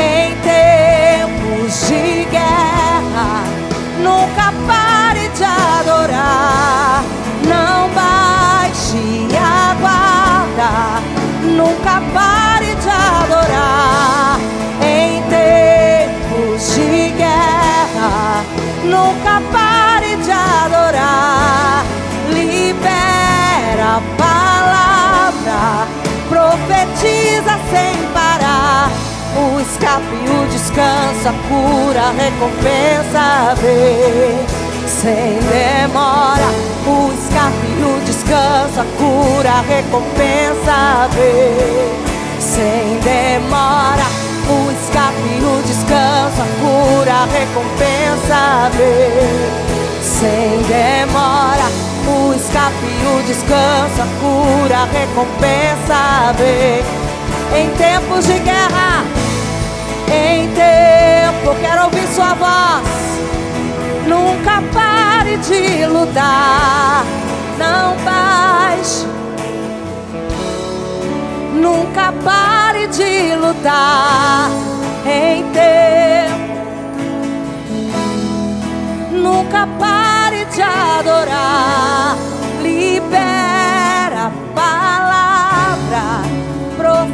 [0.02, 3.44] em tempos de guerra.
[4.02, 7.04] Nunca pare de adorar,
[29.72, 34.46] escape, o descanso, a cura, a recompensa vem
[34.86, 36.50] sem demora.
[36.86, 41.92] O escape, o descanso, a cura, a recompensa vem
[42.38, 44.06] sem demora.
[44.48, 51.68] O escape, o descanso, a cura, a recompensa vem sem demora.
[52.04, 57.12] O escape, o descanso, a cura, a recompensa vem
[57.54, 59.04] em tempos de guerra,
[60.12, 63.02] em tempo, quero ouvir sua voz.
[64.06, 67.04] Nunca pare de lutar,
[67.58, 69.06] não baixe.
[71.54, 74.50] Nunca pare de lutar
[75.06, 76.42] em tempo.
[79.12, 82.31] Nunca pare de adorar.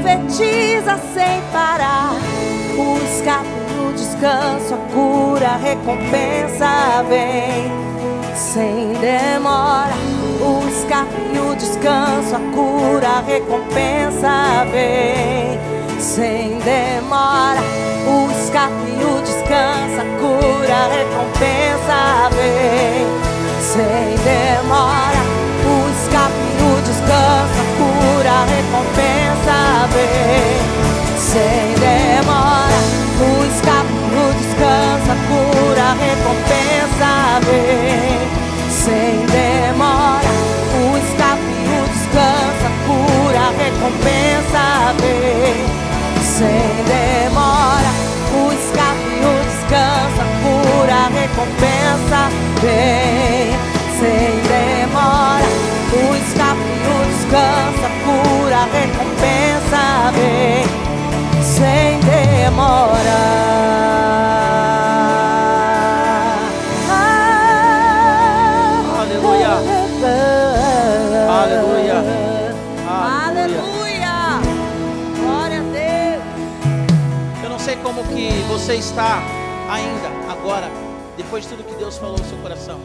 [0.09, 2.15] Profetiza sem parar.
[2.77, 3.49] O escape,
[3.79, 7.71] o descanso, a cura, a recompensa vem
[8.35, 9.95] sem demora.
[10.41, 15.59] O escape, o descanso, a cura, a recompensa vem
[16.01, 17.61] sem demora.
[18.07, 18.73] O escape,
[19.05, 23.07] o descanso, a cura, a recompensa vem
[23.61, 25.19] sem demora.
[25.65, 29.18] O escape, o descanso, a cura, a recompensa
[29.99, 32.79] você sem demora.
[33.19, 37.11] O escape, descansa descanso, a cura, recompensa
[37.45, 38.19] vem
[38.71, 40.31] sem demora.
[40.75, 44.65] O escape, descansa descanso, a cura, recompensa
[45.01, 45.59] vem
[46.23, 47.93] sem demora.
[48.35, 52.21] O escape, descansa descanso, cura, a recompensa
[52.63, 53.08] vem.
[78.79, 79.19] Está
[79.69, 80.71] ainda, agora,
[81.17, 82.79] depois de tudo que Deus falou no seu coração.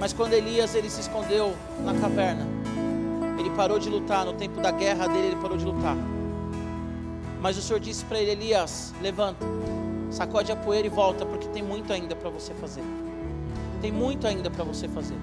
[0.00, 1.54] Mas quando Elias ele se escondeu
[1.84, 2.46] na caverna,
[3.38, 5.96] ele parou de lutar no tempo da guerra dele, ele parou de lutar.
[7.40, 9.46] Mas o Senhor disse para ele, Elias, levanta,
[10.10, 12.82] sacode a poeira e volta, porque tem muito ainda para você fazer.
[13.80, 15.16] Tem muito ainda para você fazer.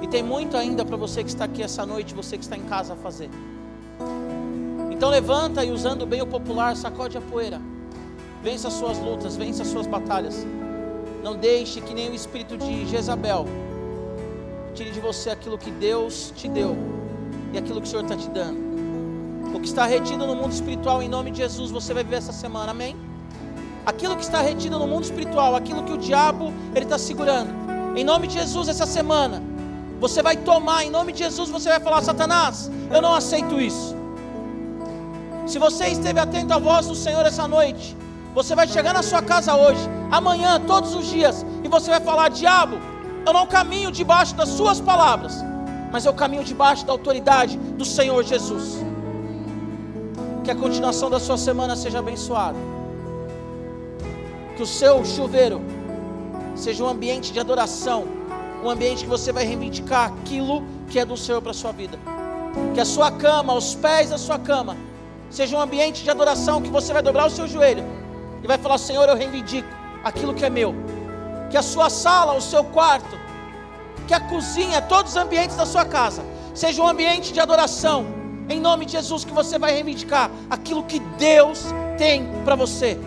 [0.00, 2.64] E tem muito ainda para você que está aqui essa noite, você que está em
[2.64, 3.28] casa a fazer.
[4.90, 7.60] Então levanta e usando bem o popular, sacode a poeira.
[8.42, 10.46] Vença as suas lutas, vença as suas batalhas.
[11.22, 13.46] Não deixe que nem o espírito de Jezabel
[14.74, 16.76] tire de você aquilo que Deus te deu
[17.52, 18.58] e aquilo que o Senhor está te dando.
[19.54, 22.32] O que está retido no mundo espiritual, em nome de Jesus, você vai viver essa
[22.32, 22.96] semana, amém?
[23.84, 27.50] Aquilo que está retido no mundo espiritual, aquilo que o diabo ele está segurando,
[27.94, 29.42] em nome de Jesus, essa semana,
[30.00, 33.94] você vai tomar, em nome de Jesus, você vai falar: Satanás, eu não aceito isso.
[35.46, 37.96] Se você esteve atento à voz do Senhor essa noite,
[38.34, 39.80] você vai chegar na sua casa hoje,
[40.10, 42.78] amanhã, todos os dias, e você vai falar: Diabo,
[43.26, 45.34] eu não caminho debaixo das suas palavras,
[45.92, 48.78] mas eu caminho debaixo da autoridade do Senhor Jesus.
[50.42, 52.58] Que a continuação da sua semana seja abençoada.
[54.56, 55.60] Que o seu chuveiro
[56.56, 58.04] seja um ambiente de adoração,
[58.64, 61.98] um ambiente que você vai reivindicar aquilo que é do Senhor para a sua vida.
[62.74, 64.76] Que a sua cama, os pés da sua cama,
[65.30, 68.01] seja um ambiente de adoração que você vai dobrar o seu joelho
[68.42, 69.68] e vai falar: Senhor, eu reivindico
[70.02, 70.74] aquilo que é meu.
[71.50, 73.18] Que a sua sala, o seu quarto,
[74.06, 76.24] que a cozinha, todos os ambientes da sua casa,
[76.54, 78.06] seja um ambiente de adoração,
[78.48, 81.66] em nome de Jesus, que você vai reivindicar aquilo que Deus
[81.98, 82.98] tem para você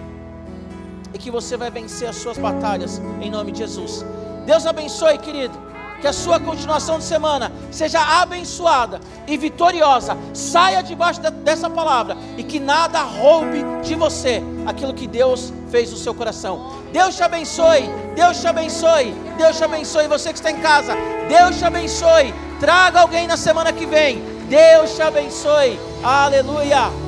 [1.13, 4.05] e que você vai vencer as suas batalhas, em nome de Jesus.
[4.45, 5.64] Deus abençoe, querido.
[6.01, 10.17] Que a sua continuação de semana seja abençoada e vitoriosa.
[10.33, 15.91] Saia debaixo de- dessa palavra e que nada roube de você aquilo que Deus fez
[15.91, 16.83] no seu coração.
[16.91, 20.07] Deus te abençoe, Deus te abençoe, Deus te abençoe.
[20.07, 20.93] Você que está em casa,
[21.27, 22.33] Deus te abençoe.
[22.59, 24.21] Traga alguém na semana que vem.
[24.47, 25.79] Deus te abençoe.
[26.03, 27.04] Aleluia.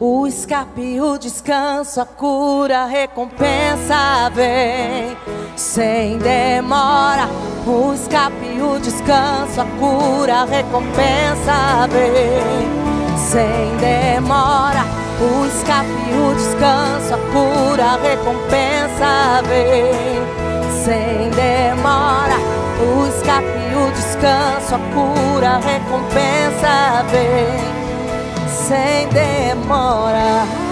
[0.00, 5.16] O escape, o descanso, a cura, a recompensa vem
[5.54, 7.28] sem demora.
[7.64, 12.66] O escape, o descanso, a cura, a recompensa vem
[13.16, 14.84] sem demora.
[15.20, 22.34] O escape, o descanso, a cura, a recompensa vem sem demora.
[22.80, 27.83] O escape, o descanso, a cura, a recompensa vem
[28.64, 30.63] sem demora.